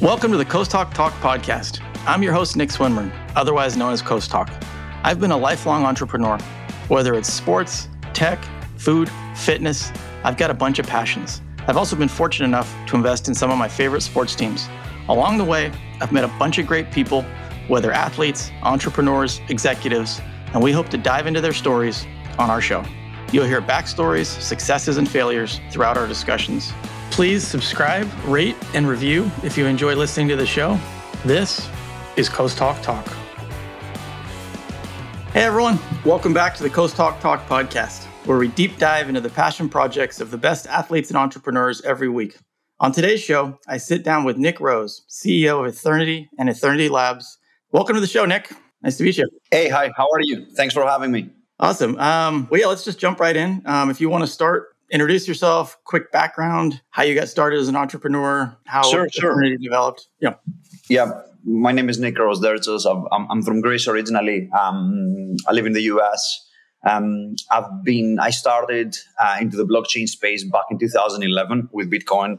[0.00, 1.82] Welcome to the Coasthawk Talk podcast.
[2.06, 4.48] I'm your host, Nick Swinmurn, otherwise known as Coasthawk.
[5.04, 6.38] I've been a lifelong entrepreneur.
[6.88, 8.42] Whether it's sports, tech,
[8.78, 9.92] food, fitness,
[10.24, 11.42] I've got a bunch of passions.
[11.66, 14.70] I've also been fortunate enough to invest in some of my favorite sports teams.
[15.10, 15.70] Along the way,
[16.00, 17.26] I've met a bunch of great people,
[17.68, 20.22] whether athletes, entrepreneurs, executives,
[20.54, 22.06] and we hope to dive into their stories
[22.38, 22.82] on our show.
[23.32, 26.72] You'll hear backstories, successes, and failures throughout our discussions.
[27.20, 30.80] Please subscribe, rate, and review if you enjoy listening to the show.
[31.22, 31.68] This
[32.16, 33.06] is Coasthawk Talk.
[35.34, 39.28] Hey everyone, welcome back to the Coasthawk Talk podcast, where we deep dive into the
[39.28, 42.38] passion projects of the best athletes and entrepreneurs every week.
[42.78, 47.36] On today's show, I sit down with Nick Rose, CEO of Ethernity and Ethernal Labs.
[47.70, 48.50] Welcome to the show, Nick.
[48.82, 49.28] Nice to meet you.
[49.50, 50.46] Hey, hi, how are you?
[50.56, 51.28] Thanks for having me.
[51.58, 51.98] Awesome.
[51.98, 53.60] Um, well, yeah, let's just jump right in.
[53.66, 57.68] Um, if you want to start introduce yourself, quick background, how you got started as
[57.68, 59.56] an entrepreneur, how sure, sure.
[59.58, 60.08] developed.
[60.20, 60.34] Yeah.
[60.88, 61.22] Yeah.
[61.44, 62.44] My name is Nick Rose
[62.86, 64.50] I'm, I'm from Greece originally.
[64.58, 66.48] Um, I live in the US.
[66.86, 72.38] Um, I've been, I started uh, into the blockchain space back in 2011 with Bitcoin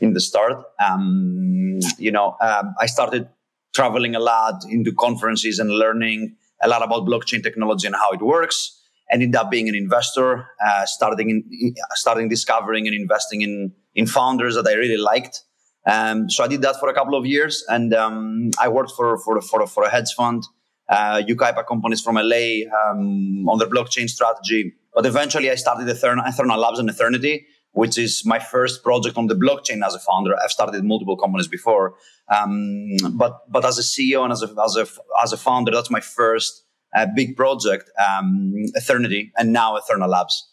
[0.00, 0.64] in the start.
[0.84, 3.28] Um, you know, um, I started
[3.74, 8.20] traveling a lot into conferences and learning a lot about blockchain technology and how it
[8.20, 8.79] works
[9.10, 14.54] ended up being an investor, uh, starting in, starting discovering and investing in in founders
[14.54, 15.42] that I really liked.
[15.86, 19.18] Um, so I did that for a couple of years, and um, I worked for
[19.18, 20.44] for for, for a hedge fund,
[20.88, 24.74] uh, Yucaipa companies from LA um, on their blockchain strategy.
[24.94, 29.34] But eventually, I started Ethernal Labs and Ethernity, which is my first project on the
[29.34, 30.34] blockchain as a founder.
[30.42, 31.94] I've started multiple companies before,
[32.28, 34.86] um, but but as a CEO and as a as a
[35.22, 40.48] as a founder, that's my first a big project, um, Ethernity, and now Ethernal Labs.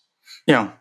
[0.46, 0.72] Yeah.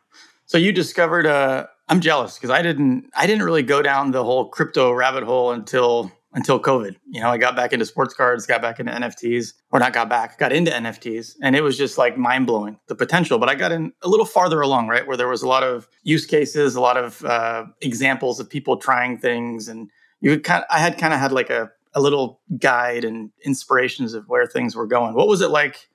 [0.46, 1.26] So you discovered.
[1.26, 3.10] Uh, I'm jealous because I didn't.
[3.16, 6.96] I didn't really go down the whole crypto rabbit hole until until COVID.
[7.10, 10.08] You know, I got back into sports cards, got back into NFTs, or not got
[10.08, 13.38] back, got into NFTs, and it was just like mind blowing the potential.
[13.38, 15.88] But I got in a little farther along, right, where there was a lot of
[16.02, 20.62] use cases, a lot of uh, examples of people trying things, and you kind.
[20.62, 24.46] Of, I had kind of had like a a little guide and inspirations of where
[24.46, 25.14] things were going.
[25.14, 25.88] What was it like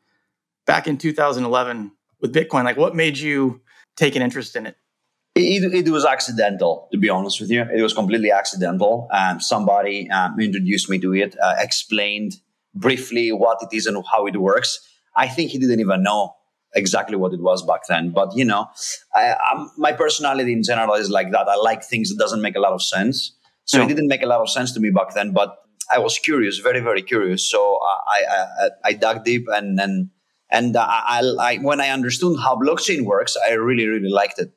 [0.65, 2.63] back in 2011 with Bitcoin?
[2.63, 3.61] Like, what made you
[3.95, 4.75] take an interest in it?
[5.35, 7.61] It, it was accidental, to be honest with you.
[7.61, 9.07] It was completely accidental.
[9.11, 12.37] Um, somebody um, introduced me to it, uh, explained
[12.73, 14.79] briefly what it is and how it works.
[15.15, 16.35] I think he didn't even know
[16.73, 18.09] exactly what it was back then.
[18.09, 18.69] But you know,
[19.13, 21.47] I, my personality in general is like that.
[21.47, 23.33] I like things that doesn't make a lot of sense.
[23.65, 25.31] So it didn't make a lot of sense to me back then.
[25.31, 25.60] But
[25.93, 27.49] I was curious, very very curious.
[27.49, 30.09] So I I, I dug deep and and
[30.51, 34.51] and I, I, when I understood how blockchain works, I really really liked it.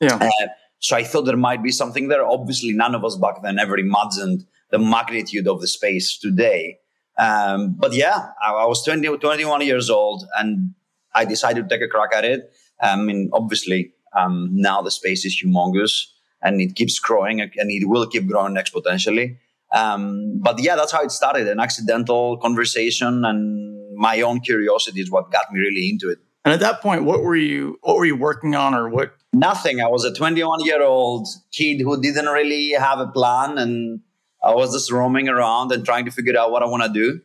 [0.00, 0.16] Yeah.
[0.16, 0.46] Uh,
[0.78, 2.26] so I thought there might be something there.
[2.26, 6.78] Obviously, none of us back then ever imagined the magnitude of the space today.
[7.18, 10.74] Um, but yeah, I, I, was 20, 21 years old and
[11.14, 12.52] I decided to take a crack at it.
[12.80, 16.08] I mean, obviously, um, now the space is humongous
[16.42, 19.38] and it keeps growing and it will keep growing exponentially.
[19.72, 25.10] Um, but yeah, that's how it started an accidental conversation and my own curiosity is
[25.10, 26.18] what got me really into it.
[26.44, 29.14] And at that point, what were you what were you working on or what?
[29.32, 29.80] Nothing.
[29.80, 34.00] I was a 21 year old kid who didn't really have a plan and
[34.44, 37.20] I was just roaming around and trying to figure out what I want to do.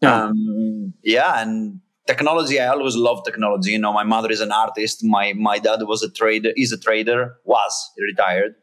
[0.00, 0.24] Yeah.
[0.24, 1.42] Um, yeah.
[1.42, 3.72] And technology, I always loved technology.
[3.72, 5.04] You know, my mother is an artist.
[5.04, 8.54] My, my dad was a trader, is a trader, was retired.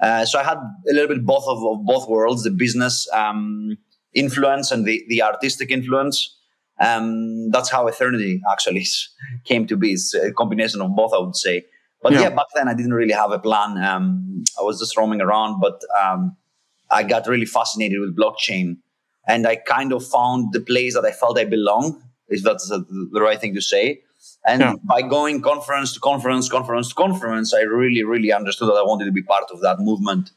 [0.00, 3.76] Uh, so I had a little bit both of, of both worlds, the business um,
[4.14, 6.36] influence and the, the artistic influence.
[6.80, 8.86] Um, that's how Ethernity actually
[9.44, 9.92] came to be.
[9.92, 11.64] It's a combination of both, I would say.
[12.02, 13.76] But yeah, yeah back then I didn't really have a plan.
[13.82, 16.36] Um, I was just roaming around, but um,
[16.90, 18.78] I got really fascinated with blockchain.
[19.26, 22.84] And I kind of found the place that I felt I belong, if that's the,
[23.12, 24.02] the right thing to say.
[24.48, 24.74] And yeah.
[24.84, 29.04] by going conference to conference, conference to conference, I really, really understood that I wanted
[29.04, 30.30] to be part of that movement.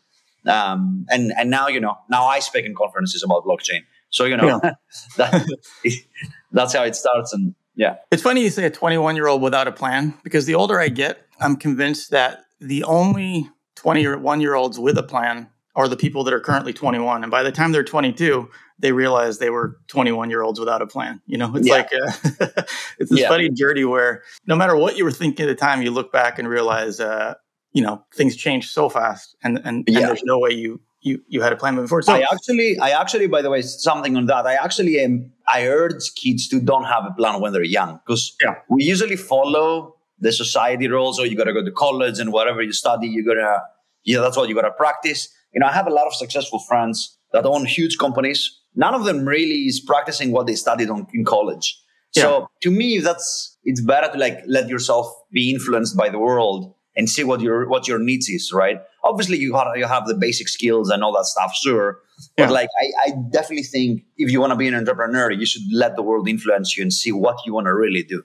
[0.46, 3.82] Um, and and now you know, now I speak in conferences about blockchain.
[4.10, 4.74] So you know, yeah.
[5.18, 5.48] that,
[6.52, 7.32] that's how it starts.
[7.32, 10.56] And yeah, it's funny you say a 21 year old without a plan because the
[10.56, 15.88] older I get, I'm convinced that the only 21 year olds with a plan are
[15.88, 17.24] the people that are currently 21.
[17.24, 20.88] And by the time they're 22, they realize they were 21 year olds without a
[20.88, 21.22] plan.
[21.28, 21.74] You know, it's yeah.
[21.74, 22.66] like a,
[23.00, 23.30] it's this yeah.
[23.30, 26.40] funny journey where no matter what you were thinking at the time, you look back
[26.40, 27.36] and realize, uh,
[27.74, 30.00] you know, things change so fast, and and, yeah.
[30.00, 32.02] and, there's no way you you you had a plan before.
[32.02, 34.46] So I actually, I actually, by the way, something on that.
[34.46, 35.32] I actually am.
[35.48, 38.56] I urge kids to don't have a plan when they're young because yeah.
[38.70, 41.20] we usually follow the society rules.
[41.20, 43.62] Or you got to go to college and whatever you study, you gotta,
[44.04, 45.30] yeah, that's what you gotta practice.
[45.54, 48.60] You know, I have a lot of successful friends that own huge companies.
[48.76, 51.78] None of them really is practicing what they studied on, in college.
[52.16, 52.24] Yeah.
[52.24, 56.74] So to me, that's it's better to like let yourself be influenced by the world
[56.96, 58.80] and see what your what your needs is, right?
[59.04, 62.00] Obviously, you have you have the basic skills and all that stuff, sure.
[62.38, 62.46] Yeah.
[62.46, 65.64] But like, I, I definitely think if you want to be an entrepreneur, you should
[65.72, 68.24] let the world influence you and see what you want to really do.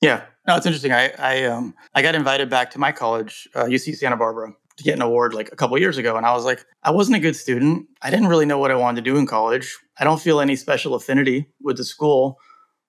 [0.00, 0.92] Yeah, no, it's interesting.
[0.92, 4.84] I I um I got invited back to my college, uh, UC Santa Barbara, to
[4.84, 7.20] get an award like a couple years ago, and I was like, I wasn't a
[7.20, 7.86] good student.
[8.02, 9.76] I didn't really know what I wanted to do in college.
[9.98, 12.38] I don't feel any special affinity with the school.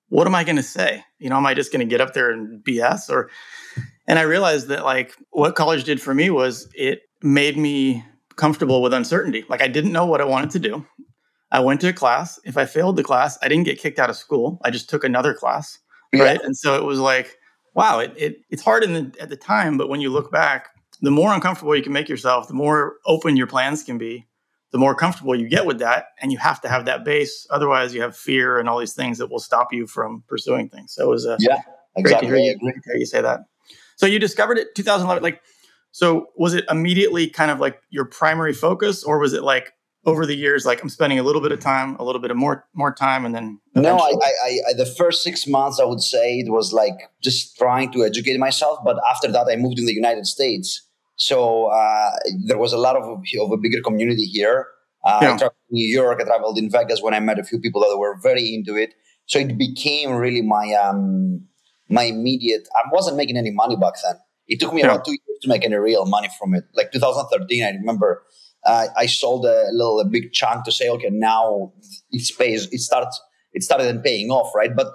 [0.10, 1.04] What am I going to say?
[1.20, 3.30] You know, am I just going to get up there and BS or?
[4.08, 8.04] And I realized that like what college did for me was it made me
[8.36, 9.46] comfortable with uncertainty.
[9.50, 10.86] Like I didn't know what I wanted to do.
[11.52, 12.40] I went to a class.
[12.44, 14.60] If I failed the class, I didn't get kicked out of school.
[14.64, 15.80] I just took another class.
[16.14, 16.24] Yeah.
[16.24, 16.42] Right.
[16.42, 17.38] And so it was like,
[17.74, 20.70] wow, it, it it's hard in the, at the time, but when you look back,
[21.06, 24.28] the more uncomfortable you can make yourself, the more open your plans can be,
[24.72, 26.08] the more comfortable you get with that.
[26.22, 27.48] And you have to have that base.
[27.50, 30.94] Otherwise, you have fear and all these things that will stop you from pursuing things.
[30.94, 31.62] So it was a, yeah,
[31.96, 32.30] exactly.
[32.30, 33.42] great to hear you, great to hear you say that.
[33.98, 35.24] So you discovered it 2011.
[35.24, 35.42] Like,
[35.92, 39.74] so was it immediately kind of like your primary focus, or was it like
[40.06, 42.38] over the years, like I'm spending a little bit of time, a little bit of
[42.38, 46.02] more more time, and then no, I, I, I, the first six months I would
[46.02, 48.80] say it was like just trying to educate myself.
[48.84, 50.85] But after that, I moved in the United States,
[51.16, 52.12] so uh,
[52.46, 54.68] there was a lot of of a bigger community here.
[55.06, 55.34] Uh, yeah.
[55.34, 57.82] I traveled in New York, I traveled in Vegas when I met a few people
[57.82, 58.94] that were very into it.
[59.28, 61.46] So it became really my um,
[61.90, 62.68] my immediate.
[62.76, 64.16] I wasn't making any money back then.
[64.48, 64.88] It took me yeah.
[64.88, 66.66] about two years to make any real money from it.
[66.76, 68.24] Like 2013, I remember
[68.66, 71.74] uh, I sold a little a big chunk to say, okay, now
[72.12, 72.68] it pays.
[72.72, 73.20] It starts.
[73.54, 74.76] It started paying off, right?
[74.76, 74.88] But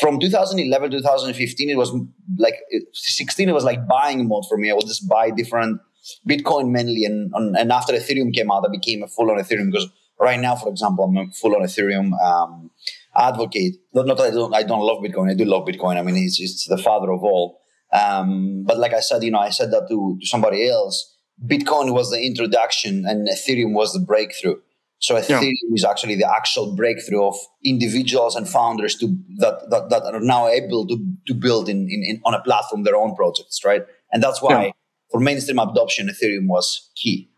[0.00, 1.92] from 2011 to 2015, it was
[2.38, 2.54] like
[2.92, 3.48] 16.
[3.48, 4.70] It was like buying mode for me.
[4.70, 5.80] I would just buy different
[6.28, 9.88] Bitcoin mainly, and and after Ethereum came out, I became a full on Ethereum because
[10.20, 12.12] right now, for example, I'm a full on Ethereum.
[12.20, 12.70] Um,
[13.16, 13.76] advocate.
[13.94, 15.30] Not, not that I don't, I don't love Bitcoin.
[15.30, 15.96] I do love Bitcoin.
[15.96, 17.60] I mean, it's, it's the father of all.
[17.92, 21.14] Um, but like I said, you know, I said that to, to somebody else.
[21.44, 24.56] Bitcoin was the introduction and Ethereum was the breakthrough.
[24.98, 25.74] So Ethereum yeah.
[25.74, 29.06] is actually the actual breakthrough of individuals and founders to
[29.38, 30.96] that that, that are now able to,
[31.26, 33.82] to build in, in, in, on a platform their own projects, right?
[34.12, 34.70] And that's why yeah.
[35.10, 37.30] for mainstream adoption, Ethereum was key.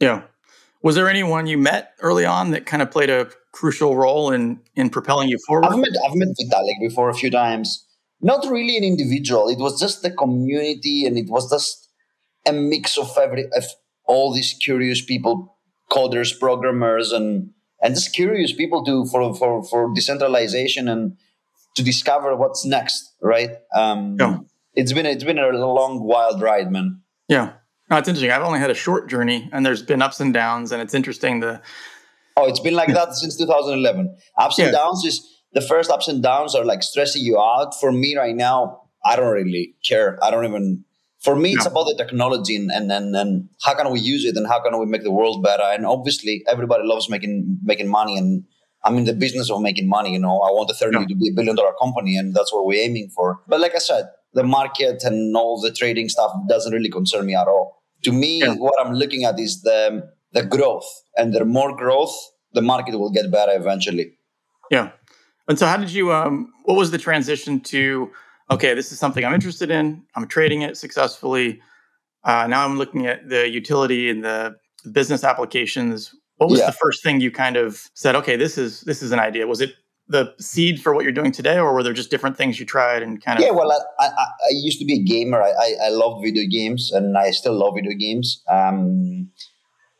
[0.00, 0.22] Yeah.
[0.82, 4.60] Was there anyone you met early on that kind of played a crucial role in
[4.74, 5.66] in propelling you forward?
[5.66, 7.86] I've met I've met Vitalik before a few times.
[8.20, 9.48] Not really an individual.
[9.48, 11.88] It was just the community, and it was just
[12.46, 13.64] a mix of every of
[14.06, 15.53] all these curious people,
[15.94, 17.50] coders, programmers, and
[17.82, 21.16] and just curious people to for for for decentralization and
[21.76, 23.14] to discover what's next.
[23.22, 23.50] Right?
[23.74, 24.38] Um, yeah.
[24.74, 27.02] It's been it's been a long wild ride, man.
[27.28, 27.52] Yeah.
[27.90, 28.30] No, it's interesting.
[28.30, 31.40] I've only had a short journey, and there's been ups and downs, and it's interesting
[31.40, 31.60] The
[32.36, 34.16] Oh, it's been like that since 2011.
[34.38, 34.66] Ups yeah.
[34.66, 37.78] and downs is the first ups and downs are like stressing you out.
[37.78, 40.18] For me right now, I don't really care.
[40.22, 40.84] I don't even.
[41.24, 44.36] For me, it's about the technology and, and and and how can we use it
[44.36, 45.62] and how can we make the world better.
[45.74, 48.44] And obviously, everybody loves making making money, and
[48.84, 50.12] I'm in the business of making money.
[50.12, 51.06] You know, I want the 30 yeah.
[51.06, 53.40] to be a billion dollar company, and that's what we're aiming for.
[53.48, 54.04] But like I said,
[54.34, 57.82] the market and all the trading stuff doesn't really concern me at all.
[58.02, 58.54] To me, yeah.
[58.54, 60.86] what I'm looking at is the the growth.
[61.16, 62.14] And the more growth,
[62.52, 64.18] the market will get better eventually.
[64.70, 64.90] Yeah.
[65.48, 66.12] And so, how did you?
[66.12, 68.10] Um, what was the transition to?
[68.50, 70.02] Okay, this is something I'm interested in.
[70.14, 71.60] I'm trading it successfully.
[72.24, 74.56] Uh, now I'm looking at the utility and the
[74.92, 76.14] business applications.
[76.36, 76.66] What was yeah.
[76.66, 78.14] the first thing you kind of said?
[78.16, 79.46] Okay, this is this is an idea.
[79.46, 79.74] Was it
[80.08, 83.02] the seed for what you're doing today, or were there just different things you tried
[83.02, 83.44] and kind of?
[83.44, 85.42] Yeah, well, I, I, I used to be a gamer.
[85.42, 88.42] I, I, I loved video games, and I still love video games.
[88.50, 89.30] Um,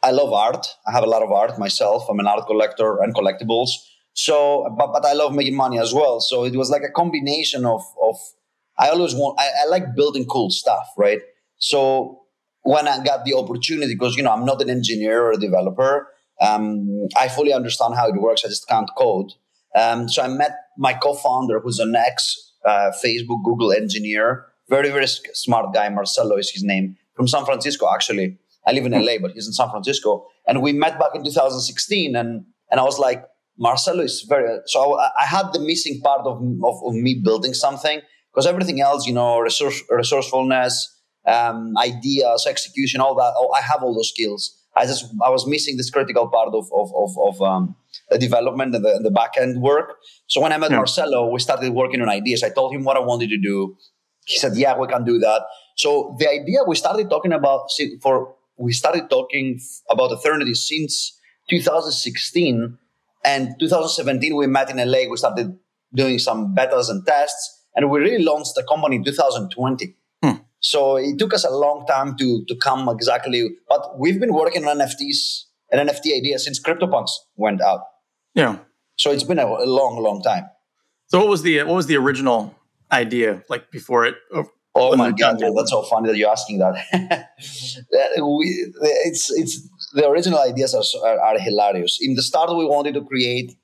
[0.03, 0.67] I love art.
[0.87, 2.07] I have a lot of art myself.
[2.11, 3.71] I'm an art collector and collectibles.
[4.15, 6.21] So, but, but I love making money as well.
[6.21, 8.17] So it was like a combination of, of
[8.79, 11.21] I always want, I, I like building cool stuff, right?
[11.59, 12.23] So
[12.63, 16.09] when I got the opportunity, because, you know, I'm not an engineer or a developer,
[16.41, 18.45] um, I fully understand how it works.
[18.45, 19.33] I just can't code.
[19.75, 25.07] Um, so I met my co-founder, who's an ex uh, Facebook, Google engineer, very, very
[25.07, 25.89] smart guy.
[25.89, 28.39] Marcelo is his name from San Francisco, actually.
[28.67, 30.27] I live in LA, but he's in San Francisco.
[30.47, 32.17] And we met back in 2016.
[32.17, 33.25] And, and I was like,
[33.59, 37.55] Marcelo is very, so I, I had the missing part of, of, of me building
[37.55, 38.01] something
[38.33, 40.91] because everything else, you know, resource, resourcefulness,
[41.27, 44.61] um, ideas, execution, all that, oh, I have all those skills.
[44.77, 47.77] I just, I was missing this critical part of, of, of, of um,
[48.11, 49.95] the development and the, the back end work.
[50.27, 50.79] So when I met yeah.
[50.79, 52.43] Marcelo, we started working on ideas.
[52.43, 53.77] I told him what I wanted to do.
[54.27, 55.43] He said, yeah, we can do that.
[55.77, 57.69] So the idea we started talking about
[58.01, 61.19] for we started talking about Ethernity since
[61.51, 62.79] 2016
[63.25, 65.09] and 2017 we met in LA.
[65.11, 65.57] We started
[65.95, 69.97] doing some betas and tests, and we really launched the company in 2020.
[70.23, 70.33] Hmm.
[70.61, 74.67] So it took us a long time to to come exactly, but we've been working
[74.67, 77.81] on NFTs and NFT idea since CryptoPunks went out.
[78.35, 78.59] Yeah.
[78.97, 80.45] So it's been a, a long, long time.
[81.09, 82.55] So what was the what was the original
[82.91, 84.17] idea like before it?
[84.77, 86.75] Oh my god, that's so funny that you're asking that.
[88.17, 88.73] we,
[89.05, 91.99] it's it's the original ideas are, are, are hilarious.
[92.01, 93.57] In the start, we wanted to create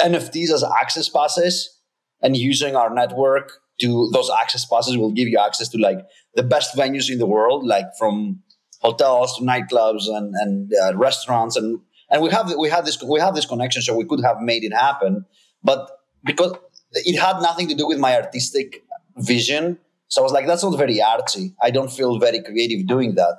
[0.00, 1.80] NFTs as access passes,
[2.22, 6.00] and using our network to those access passes will give you access to like
[6.34, 8.42] the best venues in the world, like from
[8.80, 11.80] hotels to nightclubs and and uh, restaurants, and
[12.10, 14.62] and we have we have this we have this connection, so we could have made
[14.62, 15.24] it happen,
[15.62, 15.90] but
[16.24, 16.54] because
[16.92, 18.82] it had nothing to do with my artistic
[19.16, 19.78] vision.
[20.08, 21.54] So I was like, that's not very artsy.
[21.62, 23.36] I don't feel very creative doing that.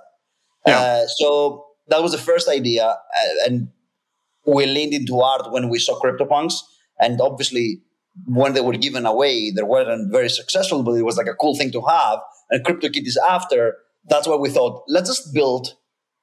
[0.65, 0.79] Yeah.
[0.79, 3.69] Uh, so that was the first idea, uh, and
[4.45, 6.55] we leaned into art when we saw CryptoPunks,
[7.00, 7.81] and obviously
[8.25, 11.55] when they were given away, they weren't very successful, but it was like a cool
[11.55, 12.19] thing to have.
[12.50, 13.77] And CryptoKitties after,
[14.09, 15.75] that's why we thought, let's just build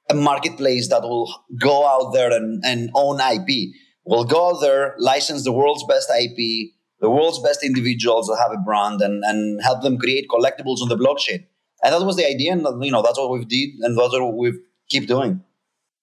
[0.09, 3.73] a marketplace that will go out there and, and own IP.
[4.05, 8.51] We'll go out there, license the world's best IP, the world's best individuals that have
[8.51, 11.45] a brand, and, and help them create collectibles on the blockchain.
[11.83, 14.35] And that was the idea, and you know that's what we've did, and that's what
[14.35, 14.53] we
[14.89, 15.41] keep doing.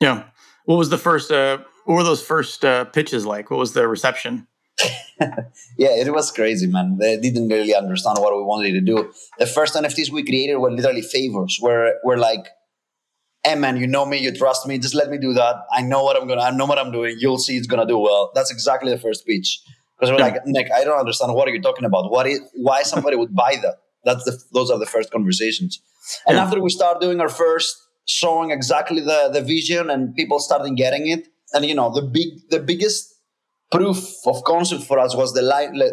[0.01, 0.25] Yeah.
[0.65, 1.31] What was the first?
[1.31, 3.51] Uh, what were those first uh, pitches like?
[3.51, 4.47] What was the reception?
[5.21, 6.99] yeah, it was crazy, man.
[6.99, 9.13] They didn't really understand what we wanted to do.
[9.39, 11.59] The first NFTs we created were literally favors.
[11.61, 12.49] Where we're like,
[13.45, 14.79] "Hey, man, you know me, you trust me.
[14.79, 15.57] Just let me do that.
[15.73, 16.43] I know what I'm gonna.
[16.43, 17.17] I know what I'm doing.
[17.19, 19.61] You'll see it's gonna do well." That's exactly the first pitch.
[19.99, 20.35] Because we're yeah.
[20.35, 21.33] like, Nick, I don't understand.
[21.33, 22.11] What are you talking about?
[22.11, 22.41] What is?
[22.55, 23.77] Why somebody would buy that?
[24.05, 24.39] That's the.
[24.53, 25.81] Those are the first conversations.
[26.27, 26.45] And yeah.
[26.45, 31.09] after we start doing our first showing exactly the, the vision and people starting getting
[31.09, 31.29] it.
[31.53, 33.15] And you know, the big the biggest
[33.71, 35.43] proof of concept for us was the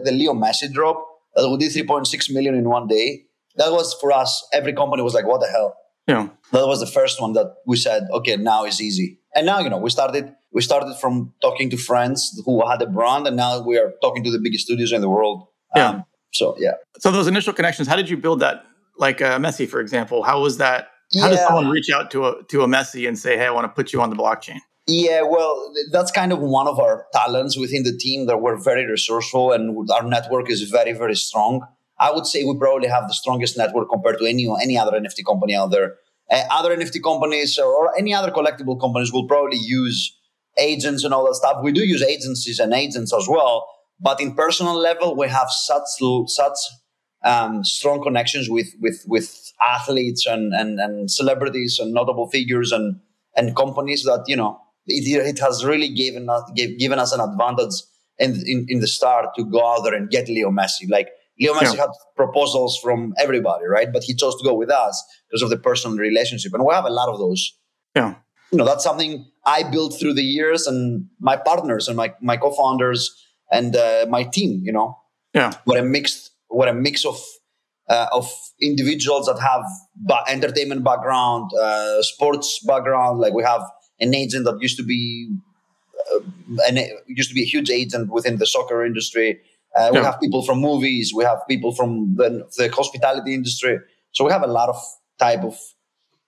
[0.03, 1.05] the Leo Messi drop
[1.36, 3.25] that we did 3.6 million in one day.
[3.55, 4.48] That was for us.
[4.51, 5.75] Every company was like, "What the hell?"
[6.08, 6.29] Yeah.
[6.51, 9.70] That was the first one that we said, "Okay, now is easy." And now you
[9.70, 10.34] know we started.
[10.51, 14.24] We started from talking to friends who had a brand, and now we are talking
[14.24, 15.48] to the biggest studios in the world.
[15.75, 15.89] Yeah.
[15.89, 16.74] Um, so yeah.
[17.00, 18.65] So those initial connections, how did you build that?
[18.98, 21.29] Like uh, Messi, for example, how was that how yeah.
[21.29, 23.70] does someone reach out to a to a Messi and say, "Hey, I want to
[23.70, 24.60] put you on the blockchain"?
[24.88, 28.86] Yeah, well, that's kind of one of our talents within the team that we're very
[28.86, 31.65] resourceful and our network is very, very strong.
[32.00, 35.25] I would say we probably have the strongest network compared to any any other NFT
[35.25, 35.96] company out there.
[36.29, 40.17] Uh, other NFT companies or, or any other collectible companies will probably use
[40.58, 41.63] agents and all that stuff.
[41.63, 43.65] We do use agencies and agents as well,
[44.01, 45.88] but in personal level, we have such
[46.27, 46.58] such
[47.24, 53.00] um, strong connections with with with athletes and, and and celebrities and notable figures and
[53.36, 57.22] and companies that you know it, it has really given us gave, given us an
[57.22, 57.74] advantage
[58.20, 60.89] in, in in the start to go out there and get Leo Messi.
[60.89, 61.82] Like Leo Messi yeah.
[61.82, 63.92] had proposals from everybody, right?
[63.92, 66.86] But he chose to go with us because of the personal relationship, and we have
[66.86, 67.58] a lot of those.
[67.96, 68.15] Yeah,
[68.51, 72.38] you know that's something I built through the years, and my partners and my my
[72.38, 73.10] co-founders
[73.51, 74.62] and uh, my team.
[74.63, 75.00] You know,
[75.34, 77.19] yeah, what a mixed what a mix of
[77.89, 78.31] uh, of
[78.62, 79.63] individuals that have
[79.95, 83.19] ba- entertainment background, uh, sports background.
[83.19, 83.62] Like we have
[84.00, 85.36] an agent that used to be
[86.13, 86.19] uh,
[86.67, 89.39] an, used to be a huge agent within the soccer industry.
[89.75, 90.05] Uh, we yeah.
[90.05, 91.12] have people from movies.
[91.13, 93.79] We have people from the, the, hospitality industry.
[94.12, 94.79] So we have a lot of
[95.17, 95.57] type of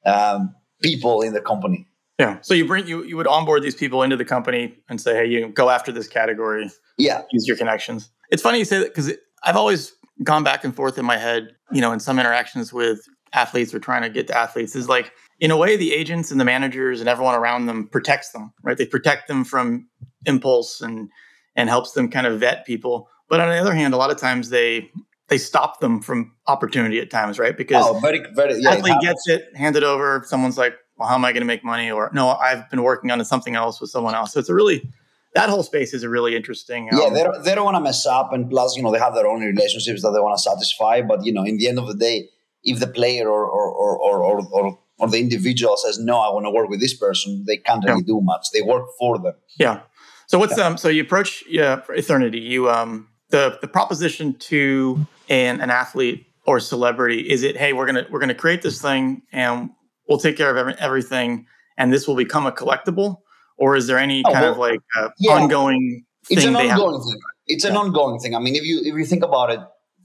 [0.05, 1.87] um, people in the company.
[2.19, 2.39] Yeah.
[2.41, 5.25] So you bring you you would onboard these people into the company and say, hey,
[5.25, 6.71] you go after this category.
[6.97, 7.21] Yeah.
[7.31, 8.09] Use your connections.
[8.31, 9.11] It's funny you say that because
[9.43, 9.93] I've always
[10.23, 13.79] gone back and forth in my head, you know, in some interactions with athletes or
[13.79, 16.99] trying to get to athletes is like, in a way, the agents and the managers
[16.99, 18.77] and everyone around them protects them, right?
[18.77, 19.87] They protect them from
[20.25, 21.09] impulse and
[21.57, 23.09] and helps them kind of vet people.
[23.29, 24.89] But on the other hand, a lot of times they
[25.27, 27.57] they stop them from opportunity at times, right?
[27.57, 30.23] Because oh, very, very, yeah, athlete gets it, handed over.
[30.25, 33.11] Someone's like, "Well, how am I going to make money?" Or no, I've been working
[33.11, 34.33] on something else with someone else.
[34.33, 34.89] So it's a really
[35.35, 36.89] that whole space is a really interesting.
[36.91, 38.99] Um, yeah, they don't, they don't want to mess up, and plus, you know, they
[38.99, 41.01] have their own relationships that they want to satisfy.
[41.01, 42.29] But you know, in the end of the day,
[42.63, 46.45] if the player or or or or, or, or the individual says no, I want
[46.45, 48.13] to work with this person, they can't really yeah.
[48.13, 48.47] do much.
[48.53, 49.35] They work for them.
[49.59, 49.81] Yeah.
[50.27, 50.65] So what's yeah.
[50.65, 50.77] um?
[50.77, 52.39] So you approach yeah Ethernity.
[52.39, 57.85] You um the the proposition to an an athlete or celebrity is it hey we're
[57.85, 59.71] gonna we're gonna create this thing and
[60.07, 63.17] we'll take care of every, everything and this will become a collectible
[63.57, 65.33] or is there any oh, kind well, of like uh, yeah.
[65.33, 66.05] ongoing?
[66.29, 67.19] It's an ongoing thing.
[67.47, 68.35] It's an ongoing thing.
[68.35, 69.59] I mean, if you if you think about it,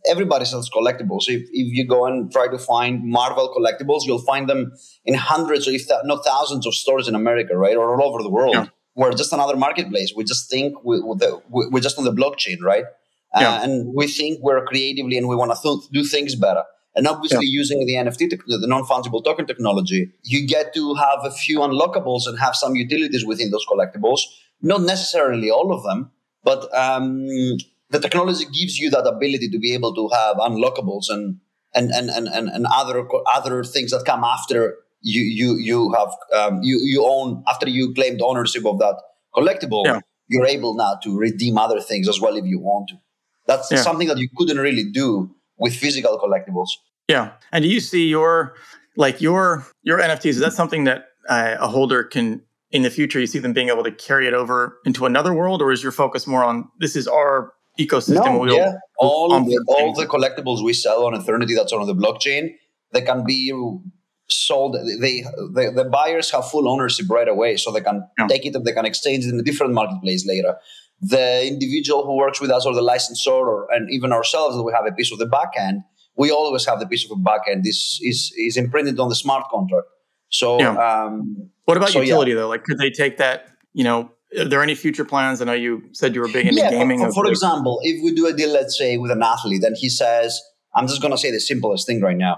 [0.09, 1.25] everybody sells collectibles.
[1.29, 4.73] If, if you go and try to find Marvel collectibles, you'll find them
[5.05, 8.23] in hundreds, or if th- not thousands, of stores in America, right, or all over
[8.23, 8.55] the world.
[8.55, 8.67] Yeah.
[8.95, 10.13] we're just another marketplace.
[10.15, 12.85] We just think we, we're just on the blockchain, right?
[13.33, 13.63] Uh, yeah.
[13.63, 16.65] and we think we're creatively and we want to th- do things better.
[16.97, 17.61] And obviously, yeah.
[17.61, 21.61] using the NFT, te- the non fungible token technology, you get to have a few
[21.61, 24.21] unlockables and have some utilities within those collectibles.
[24.61, 26.11] Not necessarily all of them,
[26.43, 27.27] but um,
[27.91, 31.39] the technology gives you that ability to be able to have unlockables and
[31.75, 36.13] and and and, and, and other other things that come after you you you have
[36.35, 39.01] um, you you own after you claimed ownership of that
[39.35, 39.85] collectible.
[39.85, 40.01] Yeah.
[40.29, 42.95] You're able now to redeem other things as well if you want to.
[43.49, 43.83] That's yeah.
[43.83, 46.71] something that you couldn't really do with physical collectibles.
[47.09, 47.33] Yeah.
[47.53, 48.55] And do you see your
[48.97, 50.31] like your your NFTs?
[50.31, 53.21] Is that something that uh, a holder can in the future?
[53.21, 55.93] You see them being able to carry it over into another world, or is your
[55.93, 58.25] focus more on this is our ecosystem?
[58.25, 58.73] No, yeah.
[58.99, 62.55] All the, all the collectibles we sell on Ethernity that's on the blockchain,
[62.93, 63.53] they can be
[64.29, 64.77] sold.
[65.01, 68.27] They, they the buyers have full ownership right away, so they can yeah.
[68.29, 70.57] take it and they can exchange it in a different marketplace later
[71.01, 74.73] the individual who works with us or the licensor or, and even ourselves that we
[74.73, 75.83] have a piece of the back end
[76.21, 77.65] we always have the piece of the back end.
[77.65, 79.87] This is is imprinted on the smart contract.
[80.29, 80.77] So yeah.
[80.77, 82.39] um, what about so utility yeah.
[82.39, 82.49] though?
[82.49, 85.41] Like could they take that you know are there any future plans?
[85.41, 88.15] I know you said you were big into yeah, gaming for, for example if we
[88.15, 90.41] do a deal let's say with an athlete and he says
[90.77, 92.37] i'm just going to say the simplest thing right now.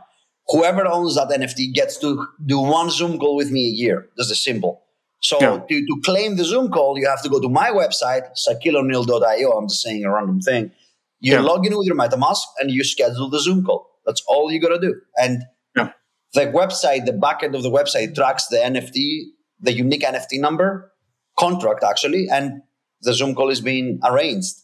[0.48, 4.08] Whoever owns that nft gets to do one zoom call with me a year.
[4.16, 4.84] Just a simple
[5.22, 5.60] so yeah.
[5.68, 9.50] to, to claim the Zoom call, you have to go to my website, shaquiloneal.io.
[9.52, 10.72] I'm just saying a random thing.
[11.20, 11.40] You yeah.
[11.40, 13.88] log in with your MetaMask and you schedule the Zoom call.
[14.04, 15.00] That's all you got to do.
[15.16, 15.44] And
[15.76, 15.92] yeah.
[16.34, 19.26] the website, the backend of the website tracks the NFT,
[19.60, 20.92] the unique NFT number,
[21.38, 22.60] contract actually, and
[23.02, 24.54] the Zoom call is being arranged.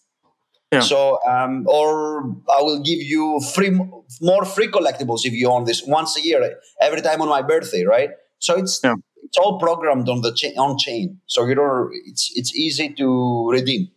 [0.73, 0.81] Yeah.
[0.81, 3.71] So, um, or I will give you free
[4.21, 7.85] more free collectibles if you own this once a year, every time on my birthday,
[7.85, 8.11] right?
[8.41, 8.97] So it's yeah
[9.29, 11.91] it's all programmed on the cha- on chain, so you don't.
[12.07, 13.89] It's it's easy to redeem.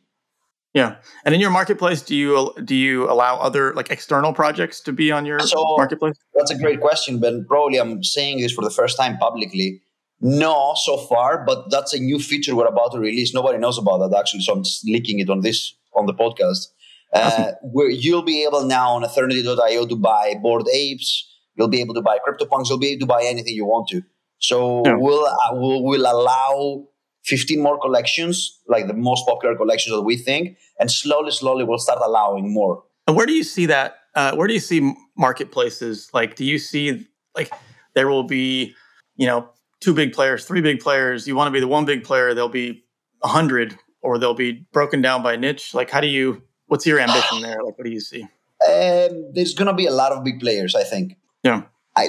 [0.73, 4.91] Yeah, and in your marketplace, do you do you allow other like external projects to
[4.91, 6.15] be on your so, marketplace?
[6.35, 7.45] That's a great question, Ben.
[7.47, 9.81] Probably I'm saying this for the first time publicly.
[10.19, 13.33] No, so far, but that's a new feature we're about to release.
[13.33, 16.67] Nobody knows about that actually, so I'm just leaking it on this on the podcast.
[17.13, 21.27] Uh, where you'll be able now on Ethernity.io to buy Bored Apes.
[21.55, 22.69] You'll be able to buy CryptoPunks.
[22.69, 24.01] You'll be able to buy anything you want to.
[24.41, 24.95] So yeah.
[24.97, 26.87] we'll, uh, we'll, we'll allow
[27.25, 31.79] 15 more collections, like the most popular collections that we think, and slowly, slowly we'll
[31.79, 32.83] start allowing more.
[33.07, 33.97] And where do you see that?
[34.15, 36.09] Uh, where do you see marketplaces?
[36.13, 37.51] Like, do you see like
[37.93, 38.75] there will be,
[39.15, 39.49] you know,
[39.79, 41.27] two big players, three big players?
[41.27, 42.33] You want to be the one big player?
[42.33, 42.83] There'll be
[43.23, 45.73] a hundred, or they'll be broken down by niche.
[45.73, 46.41] Like, how do you?
[46.67, 47.63] What's your ambition there?
[47.63, 48.23] Like, what do you see?
[48.23, 51.17] Um, there's going to be a lot of big players, I think.
[51.43, 51.63] Yeah.
[51.95, 52.07] I,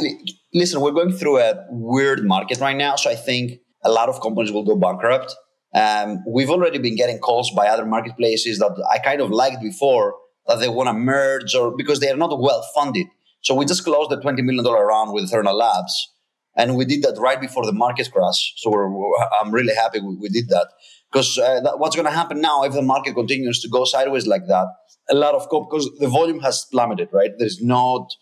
[0.54, 2.96] listen, we're going through a weird market right now.
[2.96, 5.34] So I think a lot of companies will go bankrupt.
[5.74, 10.14] Um, we've already been getting calls by other marketplaces that I kind of liked before
[10.46, 13.06] that they want to merge or because they are not well funded.
[13.42, 16.08] So we just closed the $20 million round with Ethernal Labs.
[16.54, 18.52] And we did that right before the market crash.
[18.58, 19.10] So we're, we're,
[19.40, 20.68] I'm really happy we, we did that.
[21.10, 24.46] Because uh, what's going to happen now if the market continues to go sideways like
[24.48, 24.66] that?
[25.10, 27.30] A lot of, because the volume has plummeted, right?
[27.38, 28.14] There's not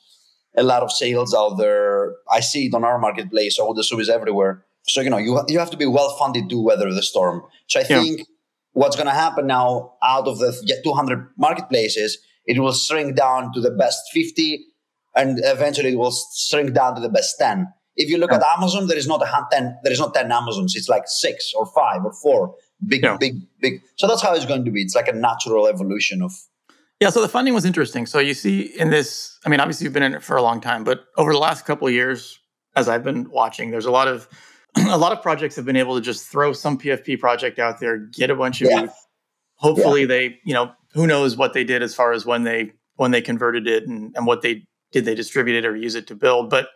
[0.57, 2.15] a lot of sales out there.
[2.31, 3.59] I see it on our marketplace.
[3.59, 4.65] All the is everywhere.
[4.89, 7.43] So you know you you have to be well funded to weather the storm.
[7.69, 8.03] So I yeah.
[8.03, 8.27] think
[8.73, 13.61] what's going to happen now out of the 200 marketplaces, it will shrink down to
[13.61, 14.65] the best 50,
[15.15, 17.67] and eventually it will shrink down to the best 10.
[17.97, 18.39] If you look yeah.
[18.39, 19.79] at Amazon, there is not a 10.
[19.83, 20.75] There is not 10 Amazons.
[20.77, 22.55] It's like six or five or four.
[22.87, 23.17] Big, yeah.
[23.19, 23.83] big, big.
[23.97, 24.83] So that's how it's going to be.
[24.83, 26.33] It's like a natural evolution of
[27.01, 28.05] yeah, so the funding was interesting.
[28.05, 30.61] So you see in this, I mean, obviously you've been in it for a long
[30.61, 32.39] time, but over the last couple of years,
[32.77, 34.29] as I've been watching, there's a lot of
[34.77, 37.97] a lot of projects have been able to just throw some PFP project out there,
[37.99, 38.89] get a bunch of yeah.
[39.55, 40.07] Hopefully yeah.
[40.07, 43.21] they, you know, who knows what they did as far as when they when they
[43.23, 46.51] converted it and, and what they did they distribute it or use it to build.
[46.51, 46.69] But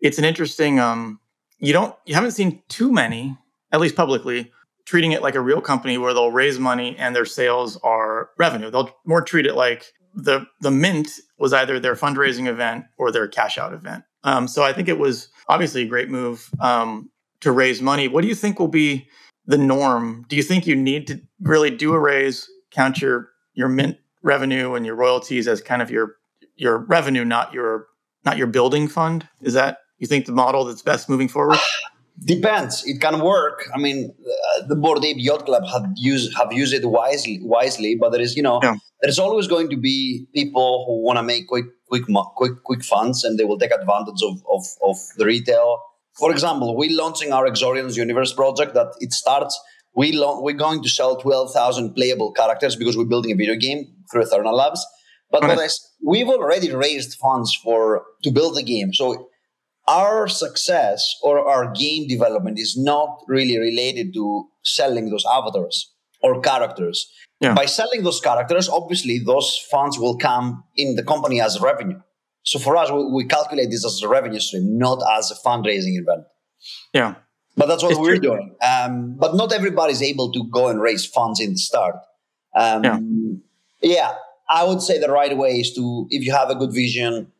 [0.00, 1.18] it's an interesting um
[1.58, 3.36] you don't you haven't seen too many,
[3.72, 4.52] at least publicly,
[4.84, 8.70] treating it like a real company where they'll raise money and their sales are revenue.
[8.70, 13.26] They'll more treat it like the the mint was either their fundraising event or their
[13.26, 14.04] cash out event.
[14.22, 18.08] Um, so I think it was obviously a great move um, to raise money.
[18.08, 19.08] What do you think will be
[19.46, 20.24] the norm?
[20.28, 24.74] Do you think you need to really do a raise, count your your mint revenue
[24.74, 26.16] and your royalties as kind of your
[26.56, 27.88] your revenue, not your
[28.24, 29.28] not your building fund?
[29.42, 31.58] Is that you think the model that's best moving forward?
[32.22, 32.84] Depends.
[32.86, 33.68] It can work.
[33.74, 37.96] I mean, uh, the Bored Ape Yacht Club have used have used it wisely, wisely.
[37.96, 38.76] But there is, you know, yeah.
[39.02, 42.04] there's always going to be people who want to make quick, quick,
[42.36, 45.80] quick, quick funds, and they will take advantage of, of, of the retail.
[46.16, 48.74] For example, we're launching our Exorians Universe project.
[48.74, 49.60] That it starts
[49.94, 53.86] we lo- we're going to sell 12,000 playable characters because we're building a video game
[54.10, 54.84] through Ethernal Labs.
[55.30, 55.42] But
[56.04, 58.92] we've already raised funds for to build the game.
[58.92, 59.28] So
[59.86, 65.92] our success or our game development is not really related to selling those avatars
[66.22, 67.10] or characters.
[67.40, 67.54] Yeah.
[67.54, 72.00] By selling those characters, obviously those funds will come in the company as revenue.
[72.42, 75.98] So for us, we, we calculate this as a revenue stream, not as a fundraising
[75.98, 76.24] event.
[76.92, 77.16] Yeah.
[77.56, 78.30] But that's what it's we're true.
[78.30, 78.56] doing.
[78.62, 81.96] Um, but not everybody's able to go and raise funds in the start.
[82.56, 83.42] Um,
[83.82, 83.96] yeah.
[83.96, 84.14] yeah,
[84.48, 87.30] I would say the right way is to, if you have a good vision,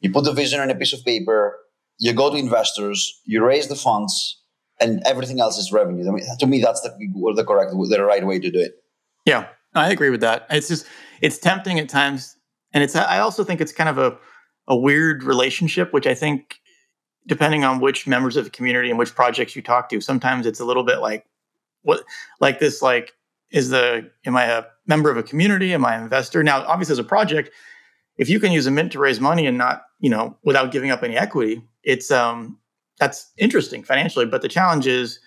[0.00, 1.58] you put the vision on a piece of paper,
[2.02, 4.42] you go to investors, you raise the funds,
[4.80, 6.08] and everything else is revenue.
[6.08, 6.90] I mean, to me, that's the,
[7.36, 8.74] the correct, the right way to do it.
[9.24, 10.44] Yeah, I agree with that.
[10.50, 10.84] It's just,
[11.20, 12.36] it's tempting at times.
[12.72, 14.18] And it's, I also think it's kind of a,
[14.66, 16.56] a weird relationship, which I think
[17.28, 20.58] depending on which members of the community and which projects you talk to, sometimes it's
[20.58, 21.24] a little bit like
[21.82, 22.02] what
[22.40, 23.12] like this like
[23.52, 25.72] is the am I a member of a community?
[25.72, 26.42] Am I an investor?
[26.42, 27.50] Now, obviously as a project,
[28.16, 30.90] if you can use a mint to raise money and not, you know, without giving
[30.90, 32.58] up any equity, it's um
[32.98, 34.26] that's interesting financially.
[34.26, 35.18] But the challenge is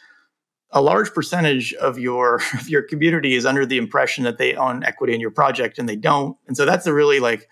[0.71, 4.83] a large percentage of your of your community is under the impression that they own
[4.83, 6.37] equity in your project and they don't.
[6.47, 7.47] And so that's a really like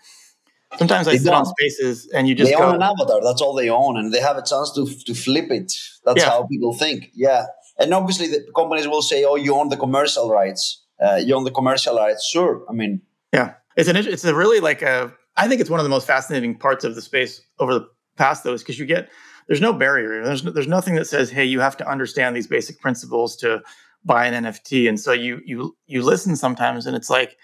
[0.78, 1.36] Sometimes I they sit don't.
[1.36, 3.22] on spaces and you just they go, own an avatar.
[3.22, 5.72] That's all they own, and they have a chance to to flip it.
[6.04, 6.30] That's yeah.
[6.30, 7.10] how people think.
[7.14, 7.46] Yeah,
[7.78, 10.82] and obviously the companies will say, "Oh, you own the commercial rights.
[11.00, 12.64] Uh, you own the commercial rights." Sure.
[12.68, 15.12] I mean, yeah, it's an it's a really like a.
[15.36, 18.46] I think it's one of the most fascinating parts of the space over the past,
[18.46, 19.10] is because you get
[19.46, 20.24] there's no barrier.
[20.24, 23.62] There's no, there's nothing that says, "Hey, you have to understand these basic principles to
[24.04, 27.36] buy an NFT." And so you you you listen sometimes, and it's like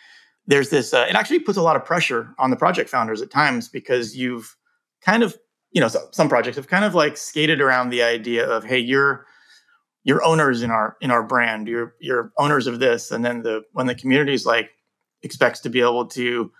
[0.47, 3.31] there's this uh, it actually puts a lot of pressure on the project founders at
[3.31, 4.57] times because you've
[5.01, 5.37] kind of
[5.73, 8.79] you know so, some projects have kind of like skated around the idea of hey
[8.79, 9.27] you're
[10.05, 13.63] you're owners in our in our brand you're you're owners of this and then the
[13.73, 14.71] when the community is like
[15.23, 16.51] expects to be able to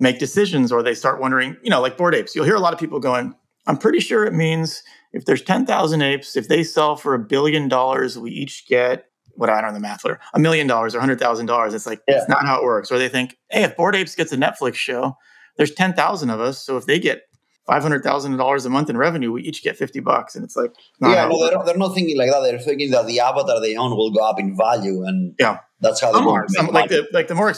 [0.00, 2.72] make decisions or they start wondering you know like Bored Apes you'll hear a lot
[2.72, 3.34] of people going
[3.68, 7.68] i'm pretty sure it means if there's 10,000 apes if they sell for a billion
[7.68, 9.04] dollars we each get
[9.38, 11.72] what I don't know the math for a million dollars or hundred thousand dollars.
[11.72, 12.18] It's like yeah.
[12.18, 12.90] it's not how it works.
[12.90, 15.16] Or they think, hey, if Bored Apes gets a Netflix show,
[15.56, 17.22] there's ten thousand of us, so if they get
[17.64, 20.56] five hundred thousand dollars a month in revenue, we each get fifty bucks, and it's
[20.56, 22.40] like yeah, no, they're, they're, not thinking like that.
[22.40, 26.00] They're thinking that the avatar they own will go up in value, and yeah, that's
[26.00, 26.46] how they are.
[26.48, 27.54] Some, like the like the more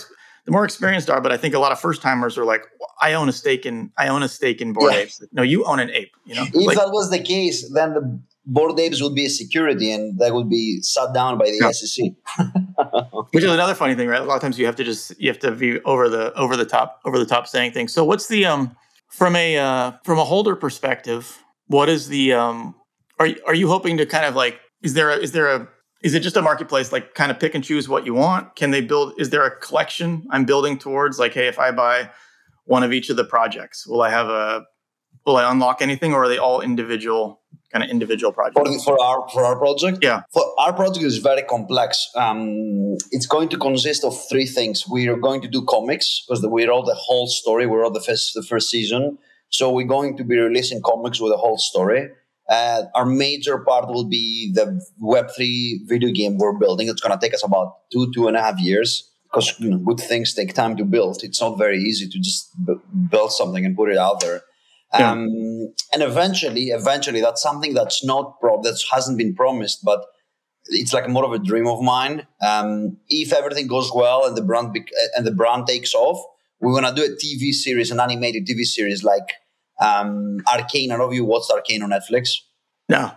[0.46, 2.92] the more experienced are, but I think a lot of first timers are like, well,
[3.00, 5.00] I own a stake in I own a stake in Bored yeah.
[5.00, 5.22] Apes.
[5.33, 6.12] No, you own an ape.
[6.24, 9.31] You know, if like, that was the case, then the Bored Apes would be a
[9.31, 11.70] security and that would be shut down by the yeah.
[11.70, 13.26] SEC.
[13.33, 14.20] Which is another funny thing, right?
[14.20, 16.57] A lot of times you have to just you have to be over the over
[16.57, 17.92] the top over the top saying things.
[17.92, 18.76] So what's the um
[19.09, 21.38] from a uh, from a holder perspective?
[21.66, 22.74] What is the um
[23.18, 25.68] are are you hoping to kind of like is there a, is there a
[26.02, 28.56] is it just a marketplace like kind of pick and choose what you want?
[28.56, 29.14] Can they build?
[29.18, 31.18] Is there a collection I'm building towards?
[31.18, 32.10] Like, hey, if I buy
[32.64, 34.64] one of each of the projects, will I have a
[35.26, 37.40] will I unlock anything, or are they all individual
[37.72, 38.84] kind of individual projects?
[38.84, 40.22] For, for our for our project, yeah.
[40.32, 42.10] For our project is very complex.
[42.16, 44.88] Um, it's going to consist of three things.
[44.88, 47.66] We are going to do comics because we wrote the whole story.
[47.66, 49.18] We wrote the first the first season,
[49.50, 52.08] so we're going to be releasing comics with a whole story.
[52.50, 56.88] Uh, our major part will be the Web3 video game we're building.
[56.88, 59.78] It's going to take us about two, two and a half years because you know,
[59.78, 61.22] good things take time to build.
[61.22, 62.74] It's not very easy to just b-
[63.08, 64.42] build something and put it out there.
[64.98, 65.12] Yeah.
[65.12, 70.04] Um, and eventually, eventually, that's something that's not pro- that hasn't been promised, but
[70.66, 72.26] it's like more of a dream of mine.
[72.44, 74.76] Um, if everything goes well and the brand
[75.16, 76.20] and the brand takes off,
[76.58, 79.28] we're gonna do a TV series, an animated TV series like
[79.80, 80.90] um, Arcane.
[80.90, 82.30] I don't know if you watched Arcane on Netflix.
[82.88, 83.12] No.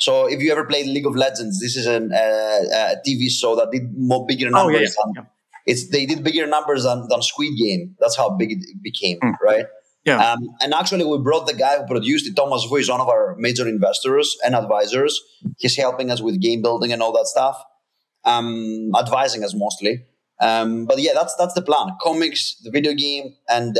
[0.00, 3.56] So if you ever played League of Legends, this is an, uh, a TV show
[3.56, 4.76] that did more bigger numbers.
[4.76, 5.12] Oh, yeah, yeah.
[5.14, 5.26] Than,
[5.66, 7.94] it's they did bigger numbers than, than Squid Game.
[8.00, 9.34] That's how big it became, mm.
[9.42, 9.66] right?
[10.04, 10.32] Yeah.
[10.32, 13.08] Um, and actually, we brought the guy who produced it, Thomas Vu, is one of
[13.08, 15.20] our major investors and advisors.
[15.58, 17.62] He's helping us with game building and all that stuff,
[18.24, 20.04] um, advising us mostly.
[20.40, 23.76] Um, but yeah, that's that's the plan: comics, the video game, and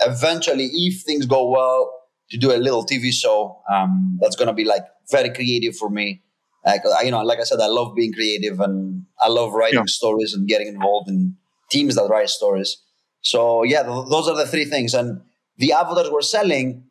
[0.00, 1.92] eventually, if things go well,
[2.30, 3.60] to do a little TV show.
[3.70, 6.22] Um, that's gonna be like very creative for me.
[6.64, 9.84] Like you know, like I said, I love being creative and I love writing yeah.
[9.86, 11.36] stories and getting involved in
[11.70, 12.76] teams that write stories.
[13.22, 14.94] So yeah, th- those are the three things.
[14.94, 15.22] And
[15.56, 16.84] the avatars we're selling,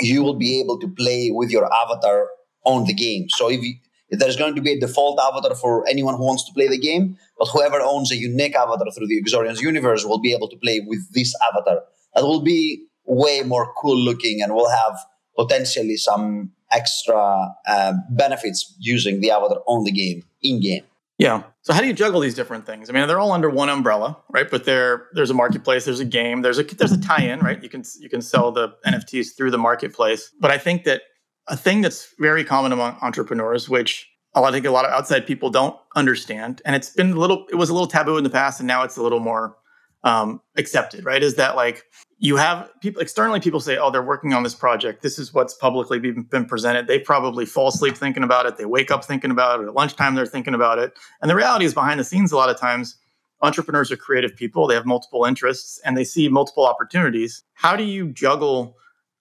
[0.00, 2.28] you will be able to play with your avatar
[2.64, 3.26] on the game.
[3.30, 3.74] So if, you,
[4.10, 6.78] if there's going to be a default avatar for anyone who wants to play the
[6.78, 10.56] game, but whoever owns a unique avatar through the Exorians universe will be able to
[10.56, 11.82] play with this avatar.
[12.14, 14.98] That will be way more cool looking and will have
[15.36, 20.84] potentially some extra uh, benefits using the avatar on the game in game.
[21.18, 21.42] Yeah.
[21.62, 22.88] So how do you juggle these different things?
[22.88, 24.50] I mean, they're all under one umbrella, right?
[24.50, 27.62] But there, there's a marketplace, there's a game, there's a there's a tie-in, right?
[27.62, 30.32] You can you can sell the NFTs through the marketplace.
[30.40, 31.02] But I think that
[31.46, 35.50] a thing that's very common among entrepreneurs, which I think a lot of outside people
[35.50, 38.60] don't understand, and it's been a little, it was a little taboo in the past,
[38.60, 39.56] and now it's a little more
[40.02, 41.22] um, accepted, right?
[41.22, 41.84] Is that like
[42.18, 45.02] you have people externally, people say, oh, they're working on this project.
[45.02, 46.86] This is what's publicly been, been presented.
[46.86, 48.58] They probably fall asleep thinking about it.
[48.58, 49.66] They wake up thinking about it.
[49.66, 50.92] At lunchtime, they're thinking about it.
[51.22, 52.96] And the reality is, behind the scenes, a lot of times,
[53.42, 54.66] entrepreneurs are creative people.
[54.66, 57.42] They have multiple interests and they see multiple opportunities.
[57.54, 58.76] How do you juggle,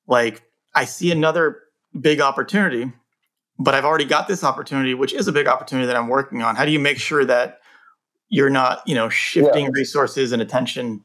[0.08, 0.44] like,
[0.76, 1.62] I see another
[2.00, 2.92] big opportunity,
[3.58, 6.58] but I've already got this opportunity, which is a big opportunity that I'm working on.
[6.58, 7.60] How do you make sure that
[8.30, 9.72] you're not, you know, shifting yeah.
[9.74, 11.02] resources and attention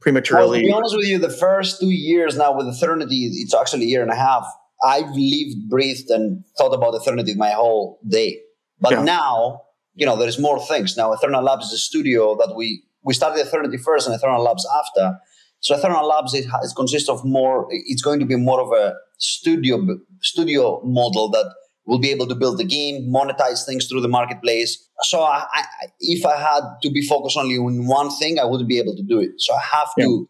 [0.00, 0.48] prematurely?
[0.48, 3.84] Well, to be honest with you, the first two years now with Ethernity, it's actually
[3.84, 4.46] a year and a half.
[4.84, 8.40] I've lived, breathed, and thought about Ethernity my whole day.
[8.80, 9.02] But yeah.
[9.04, 9.62] now,
[9.94, 10.96] you know, there's more things.
[10.96, 14.66] Now, Ethernal Labs is a studio that we we started Ethernity first and Ethernal Labs
[14.78, 15.18] after.
[15.60, 17.66] So Ethernal Labs it, it consists of more.
[17.70, 19.78] It's going to be more of a studio
[20.20, 21.54] studio model that
[21.86, 24.88] will be able to build the game, monetize things through the marketplace.
[25.02, 25.64] So I, I,
[26.00, 29.02] if I had to be focused only on one thing, I wouldn't be able to
[29.02, 29.30] do it.
[29.38, 30.06] So I have yeah.
[30.06, 30.28] to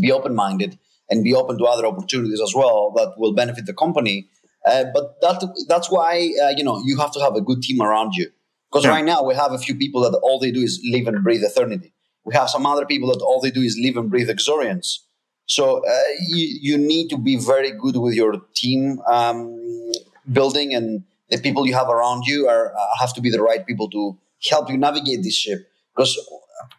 [0.00, 3.74] be open minded and be open to other opportunities as well that will benefit the
[3.74, 4.28] company.
[4.66, 7.82] Uh, but that that's why uh, you know you have to have a good team
[7.82, 8.30] around you.
[8.70, 8.90] Because yeah.
[8.90, 11.42] right now we have a few people that all they do is live and breathe
[11.44, 11.92] Ethernity.
[12.24, 14.98] We have some other people that all they do is live and breathe Exorians.
[15.46, 15.92] So uh,
[16.28, 19.92] you, you need to be very good with your team um,
[20.32, 23.66] building and the people you have around you are uh, have to be the right
[23.66, 24.18] people to
[24.50, 25.68] help you navigate this ship.
[25.94, 26.18] Because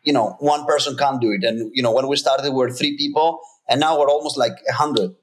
[0.04, 1.44] you know one person can't do it.
[1.44, 4.54] And you know when we started we were three people and now we're almost like
[4.70, 5.16] a hundred.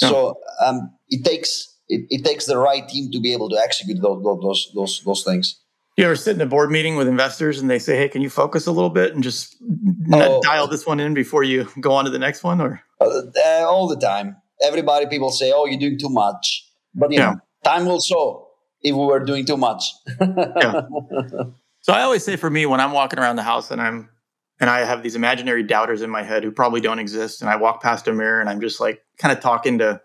[0.00, 0.08] Yeah.
[0.08, 4.00] so um, it takes it, it, takes the right team to be able to execute
[4.00, 5.60] those those those, those things.
[5.96, 8.30] You ever sit in a board meeting with investors and they say hey can you
[8.30, 9.56] focus a little bit and just
[10.12, 12.82] oh, dial this one in before you go on to the next one or?
[13.00, 14.36] Uh, all the time.
[14.62, 16.66] Everybody people say oh you're doing too much.
[16.94, 17.30] But you yeah.
[17.32, 18.48] know time will show
[18.82, 19.84] if we were doing too much.
[20.20, 20.82] yeah.
[21.82, 24.08] So I always say for me, when I'm walking around the house and I'm
[24.60, 27.56] and I have these imaginary doubters in my head who probably don't exist, and I
[27.56, 30.00] walk past a mirror and I'm just like kind of talking to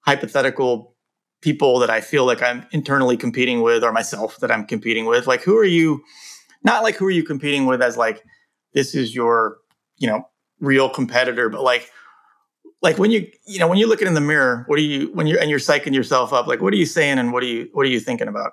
[0.00, 0.96] hypothetical
[1.42, 5.26] people that I feel like I'm internally competing with or myself that I'm competing with.
[5.26, 6.02] Like, who are you?
[6.64, 8.22] Not like who are you competing with as like
[8.72, 9.58] this is your,
[9.98, 10.28] you know,
[10.60, 11.90] real competitor, but like
[12.82, 15.26] like when you you know when you look in the mirror what are you when
[15.26, 17.68] you're and you're psyching yourself up like what are you saying and what are you
[17.72, 18.52] what are you thinking about?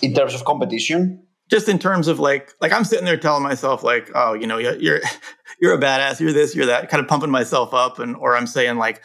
[0.00, 1.22] In terms of competition?
[1.50, 4.58] Just in terms of like like i'm sitting there telling myself like oh you know
[4.58, 5.00] you're
[5.60, 8.46] you're a badass you're this you're that kind of pumping myself up and or i'm
[8.46, 9.02] saying like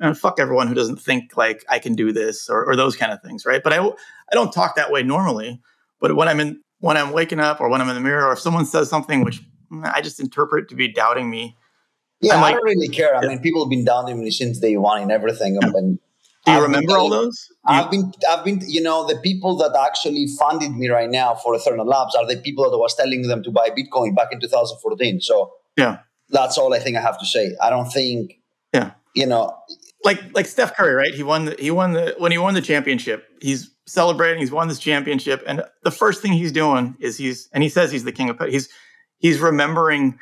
[0.00, 3.12] oh, fuck everyone who doesn't think like i can do this or, or those kind
[3.12, 3.62] of things right?
[3.62, 5.60] But i i don't talk that way normally.
[6.00, 8.32] But when i'm in when i'm waking up or when i'm in the mirror or
[8.32, 9.40] if someone says something which
[9.70, 11.56] mm, i just interpret to be doubting me
[12.24, 13.14] yeah, like, I don't really care.
[13.14, 13.28] I yeah.
[13.28, 15.58] mean, people have been down to me since day one and everything.
[15.60, 15.70] Yeah.
[15.74, 15.98] And
[16.44, 17.50] do you I've remember been, all those?
[17.64, 21.54] I've been, I've been, you know, the people that actually funded me right now for
[21.54, 24.40] Ethernal Labs are the people that I was telling them to buy Bitcoin back in
[24.40, 25.20] 2014.
[25.20, 27.56] So yeah, that's all I think I have to say.
[27.62, 28.40] I don't think,
[28.74, 29.56] yeah, you know,
[30.04, 31.14] like like Steph Curry, right?
[31.14, 33.26] He won the, he won the when he won the championship.
[33.40, 34.38] He's celebrating.
[34.38, 37.90] He's won this championship, and the first thing he's doing is he's and he says
[37.90, 38.68] he's the king of he's
[39.18, 40.18] he's remembering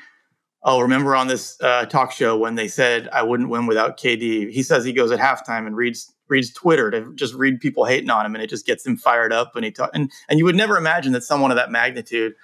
[0.64, 4.50] oh, remember on this uh, talk show when they said I wouldn't win without KD?
[4.50, 8.10] He says he goes at halftime and reads reads Twitter to just read people hating
[8.10, 9.54] on him, and it just gets him fired up.
[9.54, 12.34] And he talk, and and you would never imagine that someone of that magnitude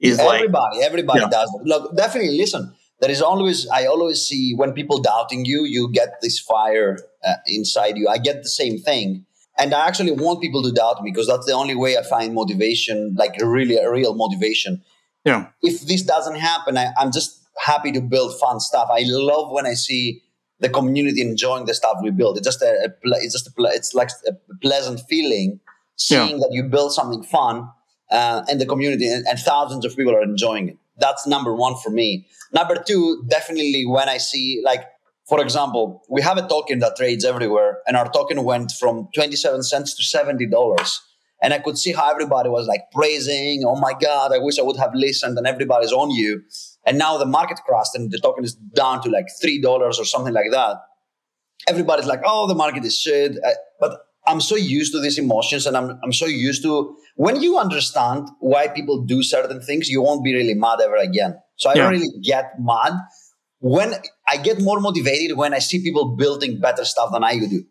[0.00, 1.60] is everybody, like everybody you know, does.
[1.64, 2.72] Look, definitely listen.
[3.00, 7.34] There is always I always see when people doubting you, you get this fire uh,
[7.46, 8.08] inside you.
[8.08, 9.26] I get the same thing.
[9.56, 12.34] And I actually want people to doubt me because that's the only way I find
[12.34, 14.82] motivation, like really a real motivation.
[15.24, 15.48] Yeah.
[15.62, 18.88] If this doesn't happen, I, I'm just happy to build fun stuff.
[18.90, 20.22] I love when I see
[20.60, 22.38] the community enjoying the stuff we build.
[22.38, 25.60] It's just a, a it's just a, it's like a pleasant feeling
[25.96, 26.36] seeing yeah.
[26.38, 27.68] that you build something fun
[28.10, 30.76] uh, and the community and, and, thousands of people are enjoying it.
[30.98, 32.26] That's number one for me.
[32.52, 34.84] Number two, definitely when I see like,
[35.28, 39.36] for example, we have a token that trades everywhere, and our token went from twenty
[39.36, 41.00] seven cents to seventy dollars.
[41.42, 44.62] And I could see how everybody was like praising, oh my God, I wish I
[44.62, 46.42] would have listened, and everybody's on you.
[46.86, 50.34] And now the market crashed and the token is down to like $3 or something
[50.34, 50.76] like that.
[51.66, 53.38] Everybody's like, oh, the market is shit.
[53.44, 57.40] Uh, but I'm so used to these emotions and I'm, I'm so used to when
[57.40, 61.38] you understand why people do certain things, you won't be really mad ever again.
[61.56, 61.82] So I yeah.
[61.82, 62.92] don't really get mad.
[63.60, 63.94] When
[64.28, 67.64] I get more motivated when I see people building better stuff than I do.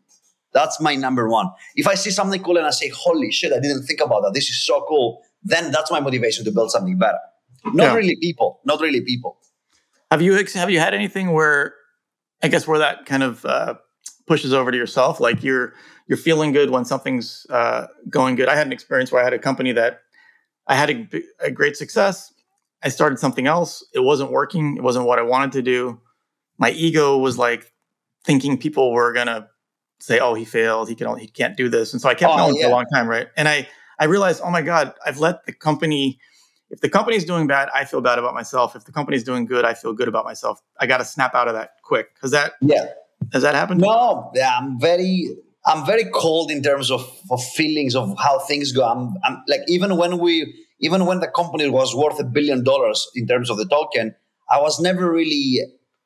[0.54, 1.50] That's my number one.
[1.76, 4.34] If I see something cool and I say, holy shit, I didn't think about that.
[4.34, 5.22] This is so cool.
[5.44, 7.18] then that's my motivation to build something better.
[7.66, 7.96] Not yeah.
[7.96, 8.60] really people.
[8.66, 9.38] Not really people.
[10.12, 11.74] Have you have you had anything where
[12.44, 13.76] I guess where that kind of uh,
[14.28, 15.74] pushes over to yourself, like you're
[16.08, 18.50] you're feeling good when something's uh, going good.
[18.50, 20.02] I had an experience where I had a company that
[20.68, 21.08] I had a,
[21.40, 22.34] a great success.
[22.84, 23.84] I started something else.
[23.94, 24.76] It wasn't working.
[24.76, 26.02] It wasn't what I wanted to do.
[26.58, 27.72] My ego was like
[28.26, 29.48] thinking people were gonna
[30.00, 30.90] say, "Oh, he failed.
[30.90, 32.64] He can he can't do this." And so I kept oh, going yeah.
[32.64, 33.30] for a long time, right?
[33.38, 33.68] And I
[34.00, 36.20] I realized, oh my god, I've let the company.
[36.70, 38.76] If the company's doing bad, I feel bad about myself.
[38.76, 40.62] If the company's doing good, I feel good about myself.
[40.80, 42.86] I got to snap out of that quick because that yeah
[43.32, 43.82] has that happened?
[43.82, 45.30] No, yeah, I'm very
[45.66, 48.84] I'm very cold in terms of, of feelings of how things go.
[48.84, 53.08] I'm, I'm like even when we even when the company was worth a billion dollars
[53.16, 54.16] in terms of the token,
[54.50, 55.62] I was never really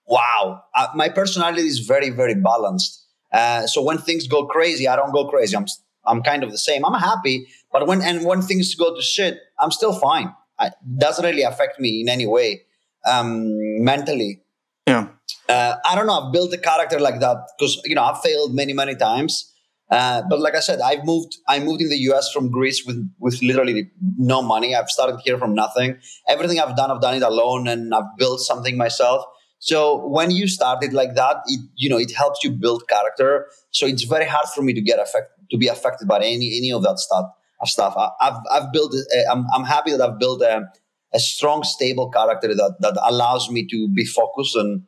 [0.06, 0.62] wow.
[0.76, 3.06] Uh, my personality is very very balanced.
[3.32, 5.56] Uh, so when things go crazy, I don't go crazy.
[5.56, 5.65] I'm
[6.06, 6.86] I'm kind of the same.
[6.86, 10.34] I'm happy, but when and when things go to shit, I'm still fine.
[10.60, 12.62] It doesn't really affect me in any way
[13.06, 14.41] um, mentally.
[14.88, 15.10] Yeah
[15.50, 16.20] uh, I don't know.
[16.20, 19.54] I've built a character like that because you know I've failed many many times.
[19.89, 21.38] Uh, but like I said, I've moved.
[21.48, 22.32] I moved in the U.S.
[22.32, 24.76] from Greece with with literally no money.
[24.76, 25.98] I've started here from nothing.
[26.28, 29.24] Everything I've done, I've done it alone, and I've built something myself.
[29.60, 33.48] So when you started like that, it you know it helps you build character.
[33.72, 36.72] So it's very hard for me to get affected to be affected by any any
[36.74, 37.26] of that stuff.
[37.60, 37.96] Of stuff.
[37.98, 38.93] I, have I've built.
[38.93, 40.67] A, I'm I'm happy that I've built a,
[41.13, 44.84] a strong, stable character that that allows me to be focused and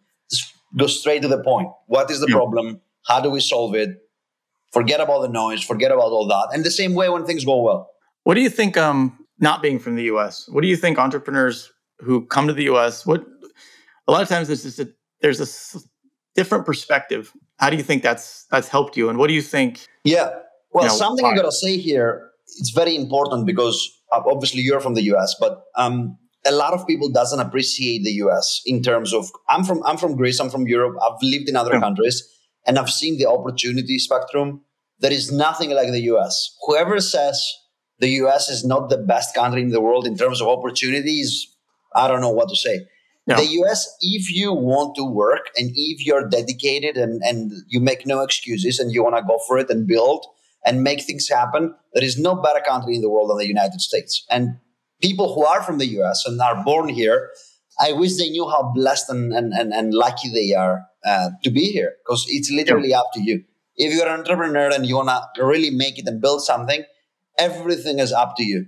[0.78, 1.70] go straight to the point.
[1.88, 2.36] What is the yeah.
[2.36, 2.82] problem?
[3.08, 3.98] How do we solve it?
[4.72, 6.50] Forget about the noise, forget about all that.
[6.54, 7.90] And the same way when things go well.
[8.24, 11.72] What do you think, um, not being from the US, what do you think entrepreneurs
[12.00, 13.26] who come to the US, what
[14.08, 14.90] a lot of times there's just a,
[15.22, 15.80] there's a
[16.36, 17.34] different perspective.
[17.58, 19.10] How do you think that's that's helped you?
[19.10, 19.86] And what do you think?
[20.04, 20.30] Yeah.
[20.72, 21.32] Well, you know, something why?
[21.32, 25.64] I gotta say here, it's very important because uh, obviously you're from the US, but
[25.76, 29.98] um, a lot of people doesn't appreciate the US in terms of I'm from I'm
[29.98, 31.80] from Greece, I'm from Europe, I've lived in other yeah.
[31.80, 32.24] countries
[32.66, 34.62] and I've seen the opportunity spectrum.
[35.00, 36.56] There is nothing like the US.
[36.66, 37.46] Whoever says
[38.00, 41.48] the US is not the best country in the world in terms of opportunities,
[41.96, 42.86] I don't know what to say.
[43.28, 43.38] Yeah.
[43.38, 48.06] The US, if you want to work and if you're dedicated and, and you make
[48.06, 50.26] no excuses and you want to go for it and build
[50.66, 53.82] and make things happen, there is no better country in the world than the United
[53.82, 54.26] States.
[54.30, 54.60] And
[55.02, 57.30] people who are from the US and are born here,
[57.80, 61.50] I wish they knew how blessed and, and, and, and lucky they are uh, to
[61.50, 63.44] be here because it's literally up to you.
[63.78, 66.84] If you're an entrepreneur and you want to really make it and build something,
[67.38, 68.68] everything is up to you.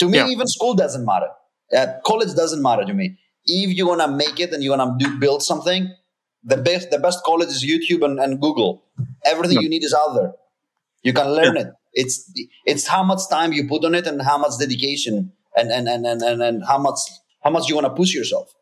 [0.00, 0.26] To me, yeah.
[0.26, 1.28] even school doesn't matter.
[1.76, 3.16] Uh, college doesn't matter to me.
[3.44, 5.94] If you want to make it and you want to build something,
[6.42, 8.82] the best the best college is YouTube and, and Google.
[9.24, 9.62] Everything yeah.
[9.62, 10.32] you need is out there.
[11.02, 11.68] You can learn it.
[11.92, 12.30] It's
[12.66, 16.06] it's how much time you put on it and how much dedication and and and
[16.06, 16.98] and and, and how much
[17.42, 18.52] how much you want to push yourself.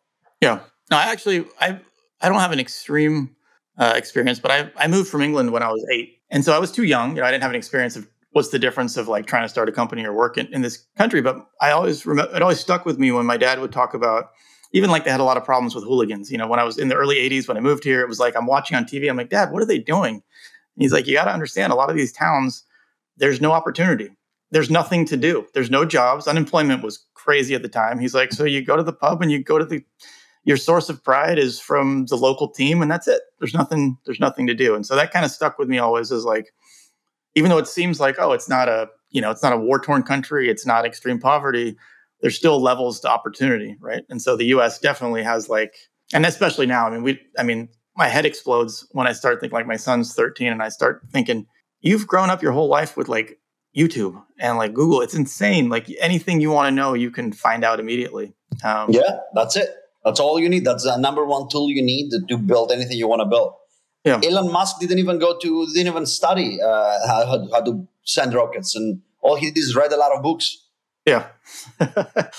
[0.40, 0.60] Yeah.
[0.90, 1.78] No, I actually I
[2.20, 3.36] I don't have an extreme
[3.78, 6.58] uh, experience, but I I moved from England when I was eight, and so I
[6.58, 7.10] was too young.
[7.10, 9.48] You know, I didn't have an experience of what's the difference of like trying to
[9.48, 11.20] start a company or work in, in this country.
[11.20, 14.30] But I always remember it always stuck with me when my dad would talk about
[14.72, 16.30] even like they had a lot of problems with hooligans.
[16.30, 18.18] You know, when I was in the early '80s when I moved here, it was
[18.18, 19.08] like I'm watching on TV.
[19.10, 20.22] I'm like, Dad, what are they doing?
[20.78, 22.64] And he's like, you got to understand, a lot of these towns,
[23.16, 24.10] there's no opportunity
[24.50, 25.46] there's nothing to do.
[25.54, 26.26] There's no jobs.
[26.26, 27.98] Unemployment was crazy at the time.
[27.98, 29.84] He's like, so you go to the pub and you go to the
[30.44, 33.20] your source of pride is from the local team and that's it.
[33.38, 34.74] There's nothing there's nothing to do.
[34.74, 36.54] And so that kind of stuck with me always as like
[37.34, 39.78] even though it seems like oh it's not a you know it's not a war
[39.78, 41.76] torn country, it's not extreme poverty,
[42.22, 44.04] there's still levels to opportunity, right?
[44.08, 45.74] And so the US definitely has like
[46.14, 49.56] and especially now, I mean we I mean my head explodes when I start thinking
[49.56, 51.46] like my son's 13 and I start thinking
[51.80, 53.40] you've grown up your whole life with like
[53.76, 55.00] YouTube and like Google.
[55.00, 55.68] It's insane.
[55.68, 58.34] Like anything you want to know, you can find out immediately.
[58.62, 59.68] Um, yeah, that's it.
[60.04, 60.64] That's all you need.
[60.64, 63.54] That's the number one tool you need to, build anything you want to build.
[64.04, 64.20] Yeah.
[64.24, 68.76] Elon Musk didn't even go to, didn't even study uh, how, how to send rockets,
[68.76, 70.64] and all he did is read a lot of books.
[71.04, 71.26] Yeah.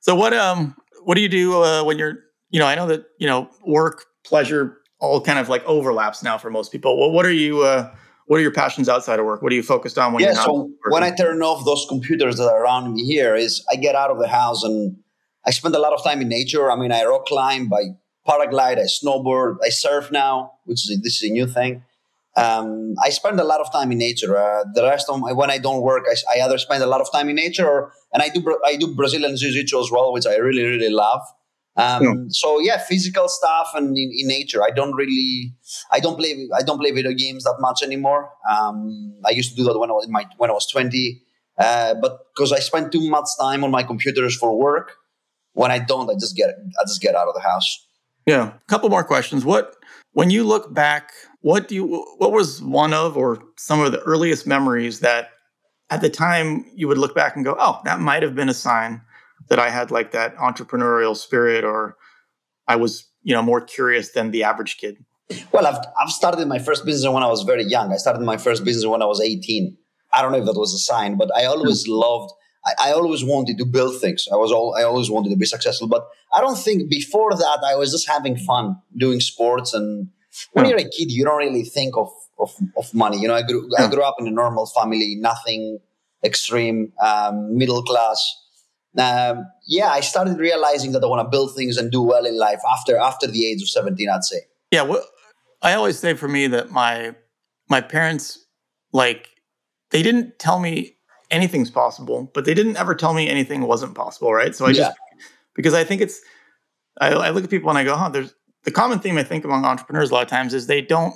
[0.00, 0.74] so what um
[1.04, 4.06] what do you do uh, when you're you know I know that you know work
[4.24, 6.98] pleasure all kind of like overlaps now for most people.
[6.98, 7.94] Well, what are you uh,
[8.26, 9.42] what are your passions outside of work?
[9.42, 10.76] What are you focused on when yeah, you're not so working?
[10.88, 14.10] when I turn off those computers that are around me here is I get out
[14.10, 14.96] of the house and
[15.46, 16.70] I spend a lot of time in nature.
[16.70, 17.90] I mean, I rock climb, I
[18.28, 21.84] paraglide, I snowboard, I surf now, which is this is a new thing.
[22.36, 24.36] Um, I spend a lot of time in nature.
[24.36, 27.00] Uh, the rest of my, when I don't work, I, I, either spend a lot
[27.00, 30.26] of time in nature, or, and I do I do Brazilian jiu-jitsu as well, which
[30.26, 31.22] I really really love.
[31.76, 32.12] Um, yeah.
[32.30, 34.62] So yeah, physical stuff and in, in, nature.
[34.62, 35.54] I don't really,
[35.92, 38.30] I don't play, I don't play video games that much anymore.
[38.50, 41.22] Um, I used to do that when I was my, when I was twenty.
[41.58, 44.92] Uh, but because I spend too much time on my computers for work,
[45.52, 47.86] when I don't, I just get I just get out of the house.
[48.26, 48.54] Yeah.
[48.54, 49.44] A couple more questions.
[49.44, 49.76] What
[50.12, 51.12] when you look back,
[51.42, 55.30] what do you what was one of or some of the earliest memories that
[55.90, 58.54] at the time you would look back and go, "Oh, that might have been a
[58.54, 59.02] sign
[59.48, 61.96] that I had like that entrepreneurial spirit or
[62.68, 65.04] I was, you know, more curious than the average kid?"
[65.52, 67.92] Well, I've I've started my first business when I was very young.
[67.92, 69.76] I started my first business when I was 18.
[70.12, 71.92] I don't know if that was a sign, but I always mm-hmm.
[71.92, 72.32] loved
[72.66, 74.26] I, I, always wanted to build things.
[74.32, 75.88] I was all I always wanted to be successful.
[75.88, 79.72] But I don't think before that I was just having fun doing sports.
[79.72, 80.08] And
[80.52, 80.70] when mm.
[80.70, 83.18] you're a kid, you don't really think of of, of money.
[83.20, 83.68] You know, I grew.
[83.78, 85.78] I grew up in a normal family, nothing
[86.24, 88.18] extreme, um, middle class.
[88.98, 92.38] Um, yeah, I started realizing that I want to build things and do well in
[92.38, 94.08] life after after the age of seventeen.
[94.08, 94.42] I'd say.
[94.70, 95.04] Yeah, well,
[95.62, 97.14] I always say for me that my
[97.68, 98.46] my parents
[98.92, 99.28] like
[99.90, 100.96] they didn't tell me
[101.30, 104.54] anything's possible, but they didn't ever tell me anything wasn't possible, right?
[104.54, 104.74] So I yeah.
[104.74, 104.96] just
[105.54, 106.20] because I think it's
[107.00, 108.34] I, I, look at people and I go, huh, there's
[108.64, 111.14] the common theme I think among entrepreneurs a lot of times is they don't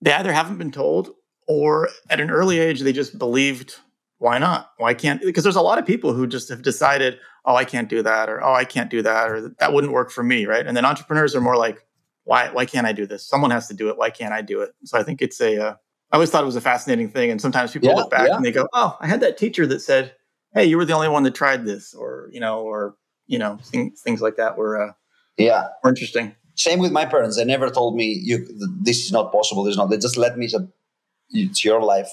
[0.00, 1.10] they either haven't been told
[1.48, 3.76] or at an early age they just believed
[4.22, 4.70] why not?
[4.76, 7.88] Why can't because there's a lot of people who just have decided, oh, I can't
[7.88, 10.64] do that, or oh, I can't do that, or that wouldn't work for me, right?
[10.64, 11.84] And then entrepreneurs are more like,
[12.22, 13.26] why why can't I do this?
[13.26, 13.98] Someone has to do it.
[13.98, 14.74] Why can't I do it?
[14.84, 15.74] So I think it's a uh,
[16.12, 17.32] I always thought it was a fascinating thing.
[17.32, 18.36] And sometimes people yeah, look back yeah.
[18.36, 20.14] and they go, "Oh, I had that teacher that said,
[20.54, 22.94] hey, you were the only one that tried this," or you know, or
[23.26, 24.92] you know, things things like that were uh,
[25.36, 26.36] yeah, were interesting.
[26.54, 27.36] Same with my parents.
[27.36, 28.46] They never told me you
[28.82, 29.64] this is not possible.
[29.64, 29.90] This is not.
[29.90, 30.58] They just let me say,
[31.30, 32.10] it's your life.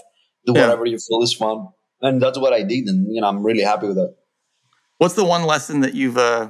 [0.48, 0.62] Do yeah.
[0.62, 1.68] whatever you feel is fun,
[2.02, 2.88] and that's what I did.
[2.88, 4.16] And you know, I'm really happy with that.
[4.98, 6.50] What's the one lesson that you've uh,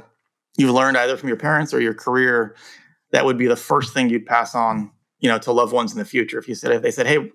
[0.58, 2.56] you've learned either from your parents or your career
[3.12, 6.00] that would be the first thing you'd pass on you know to loved ones in
[6.00, 7.32] the future if you said if they said hey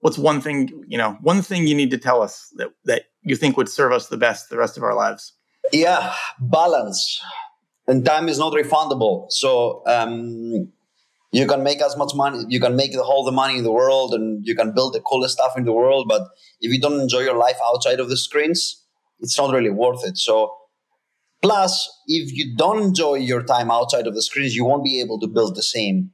[0.00, 3.36] what's one thing you know one thing you need to tell us that that you
[3.36, 5.32] think would serve us the best the rest of our lives
[5.72, 7.20] yeah balance
[7.86, 10.68] and time is not refundable so um,
[11.34, 13.72] you can make as much money you can make the whole the money in the
[13.72, 16.22] world and you can build the coolest stuff in the world but
[16.60, 18.82] if you don't enjoy your life outside of the screens
[19.20, 20.54] it's not really worth it so
[21.42, 25.18] plus if you don't enjoy your time outside of the screens you won't be able
[25.18, 26.10] to build the same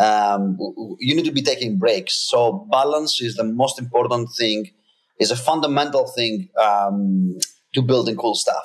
[0.00, 0.56] um,
[0.98, 2.14] you need to be taking breaks.
[2.14, 4.70] So balance is the most important thing,
[5.18, 7.38] is a fundamental thing um,
[7.74, 8.64] to building cool stuff.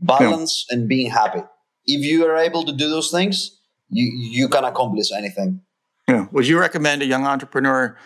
[0.00, 0.78] Balance yeah.
[0.78, 1.42] and being happy.
[1.84, 3.59] If you are able to do those things,
[3.90, 5.60] you you can accomplish anything.
[6.08, 6.26] Yeah.
[6.32, 7.96] Would you recommend a young entrepreneur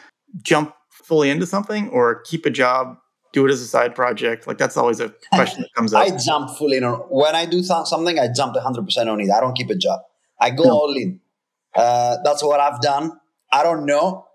[0.43, 2.97] jump fully into something or keep a job,
[3.33, 4.47] do it as a side project?
[4.47, 6.03] Like that's always a question that comes up.
[6.03, 6.85] I jump fully in.
[6.85, 9.31] When I do th- something, I jump 100% on it.
[9.31, 10.01] I don't keep a job.
[10.41, 11.21] I go all in.
[11.75, 13.13] Uh, that's what I've done.
[13.53, 14.27] I don't know.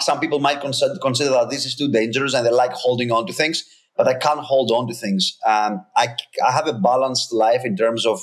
[0.00, 3.26] Some people might consider, consider that this is too dangerous and they like holding on
[3.26, 3.64] to things,
[3.96, 5.38] but I can't hold on to things.
[5.46, 6.08] Um, I,
[6.44, 8.20] I have a balanced life in terms of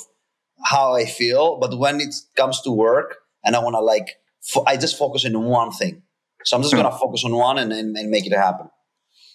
[0.64, 4.64] how I feel, but when it comes to work and I want to like, fo-
[4.66, 6.02] I just focus on one thing.
[6.44, 8.68] So I'm just going to focus on one and, and, and make it happen.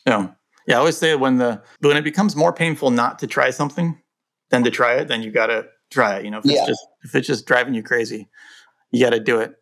[0.06, 0.30] Yeah.
[0.68, 0.76] Yeah.
[0.76, 4.00] I always say when the, when it becomes more painful not to try something
[4.50, 6.26] than to try it, then you got to try it.
[6.26, 6.68] You know, if it's yeah.
[6.68, 8.30] just, if it's just driving you crazy
[8.92, 9.56] you got to do it.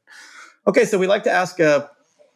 [0.68, 1.60] Okay, so we like to ask.
[1.60, 1.88] Uh,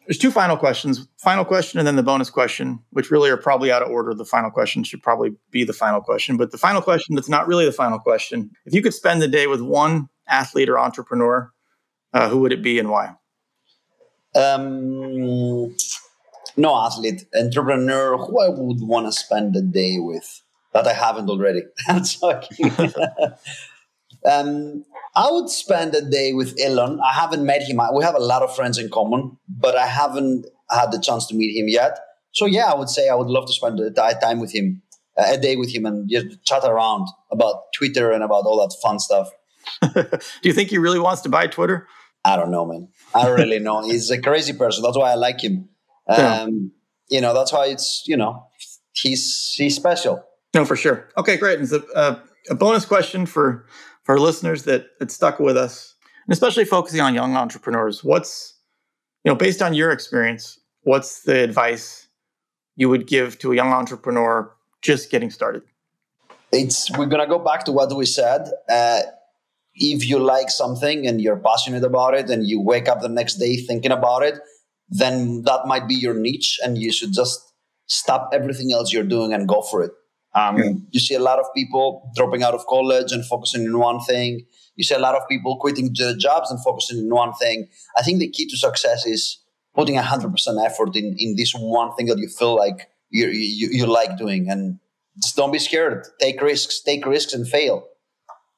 [0.06, 1.08] there's two final questions.
[1.18, 4.14] Final question, and then the bonus question, which really are probably out of order.
[4.14, 7.46] The final question should probably be the final question, but the final question that's not
[7.46, 8.50] really the final question.
[8.66, 11.50] If you could spend the day with one athlete or entrepreneur,
[12.12, 13.14] uh, who would it be and why?
[14.34, 15.74] Um,
[16.56, 18.16] no athlete, entrepreneur.
[18.16, 20.42] Who I would want to spend the day with
[20.72, 21.62] that I haven't already.
[21.88, 22.70] I'm talking.
[24.30, 24.84] um,
[25.16, 27.00] I would spend a day with Elon.
[27.00, 27.80] I haven't met him.
[27.94, 31.34] We have a lot of friends in common, but I haven't had the chance to
[31.34, 31.98] meet him yet.
[32.32, 33.90] So yeah, I would say I would love to spend a
[34.20, 34.82] time with him,
[35.16, 38.98] a day with him, and just chat around about Twitter and about all that fun
[38.98, 39.30] stuff.
[39.94, 41.88] Do you think he really wants to buy Twitter?
[42.26, 42.88] I don't know, man.
[43.14, 43.82] I don't really know.
[43.90, 44.82] He's a crazy person.
[44.82, 45.70] That's why I like him.
[46.08, 46.46] Um, yeah.
[47.08, 48.46] You know, that's why it's you know
[48.92, 50.22] he's he's special.
[50.54, 51.08] No, for sure.
[51.16, 51.58] Okay, great.
[51.58, 52.18] And so, uh,
[52.50, 53.66] a bonus question for
[54.02, 55.94] for listeners that that stuck with us,
[56.26, 58.53] and especially focusing on young entrepreneurs, what's
[59.24, 62.08] you know based on your experience, what's the advice
[62.76, 64.52] you would give to a young entrepreneur
[64.82, 65.62] just getting started?
[66.52, 68.50] It's we're gonna go back to what we said.
[68.68, 69.00] Uh,
[69.74, 73.34] if you like something and you're passionate about it, and you wake up the next
[73.34, 74.38] day thinking about it,
[74.88, 77.52] then that might be your niche, and you should just
[77.86, 79.92] stop everything else you're doing and go for it.
[80.34, 80.70] Um, yeah.
[80.90, 84.46] You see a lot of people dropping out of college and focusing on one thing.
[84.76, 87.68] You see a lot of people quitting their jobs and focusing on one thing.
[87.96, 89.40] I think the key to success is
[89.74, 93.86] putting 100% effort in, in this one thing that you feel like you, you, you
[93.86, 94.50] like doing.
[94.50, 94.78] And
[95.22, 96.06] just don't be scared.
[96.20, 96.80] Take risks.
[96.80, 97.86] Take risks and fail.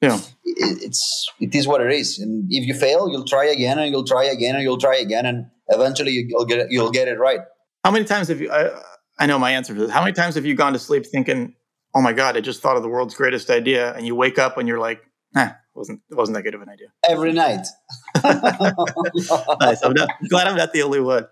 [0.01, 0.19] Yeah.
[0.45, 2.19] It, it's it is what it is.
[2.19, 5.27] And if you fail you'll try again and you'll try again and you'll try again.
[5.27, 7.41] And eventually you'll get it, you'll get it right.
[7.85, 8.71] How many times have you I,
[9.19, 9.91] I know my answer to this.
[9.91, 11.55] How many times have you gone to sleep thinking
[11.97, 14.59] oh my god i just thought of the world's greatest idea and you wake up
[14.59, 15.03] and you're like
[15.35, 17.67] eh, wasn't it wasn't that good of an idea every night
[18.25, 21.27] nice i'm not, glad i'm not the only one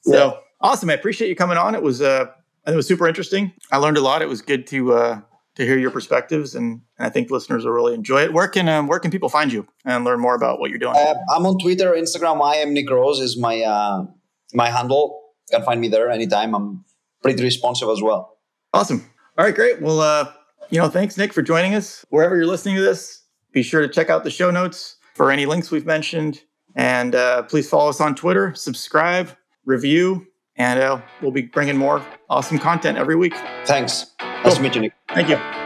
[0.00, 0.32] so yeah.
[0.60, 2.26] awesome i appreciate you coming on it was uh
[2.66, 5.20] it was super interesting i learned a lot it was good to uh
[5.58, 8.32] to hear your perspectives, and, and I think listeners will really enjoy it.
[8.32, 10.94] Where can um, where can people find you and learn more about what you're doing?
[10.96, 12.40] Uh, I'm on Twitter, Instagram.
[12.40, 14.06] I am Nick Rose is my uh,
[14.54, 15.20] my handle.
[15.50, 16.54] You can find me there anytime.
[16.54, 16.84] I'm
[17.22, 18.38] pretty responsive as well.
[18.72, 19.10] Awesome.
[19.36, 19.82] All right, great.
[19.82, 20.32] Well, uh,
[20.70, 22.04] you know, thanks Nick for joining us.
[22.08, 23.22] Wherever you're listening to this,
[23.52, 26.42] be sure to check out the show notes for any links we've mentioned,
[26.76, 29.30] and uh, please follow us on Twitter, subscribe,
[29.64, 30.26] review,
[30.56, 33.34] and uh, we'll be bringing more awesome content every week.
[33.64, 34.06] Thanks.
[34.20, 34.92] Nice to meet you, Nick.
[35.08, 35.57] Thank you.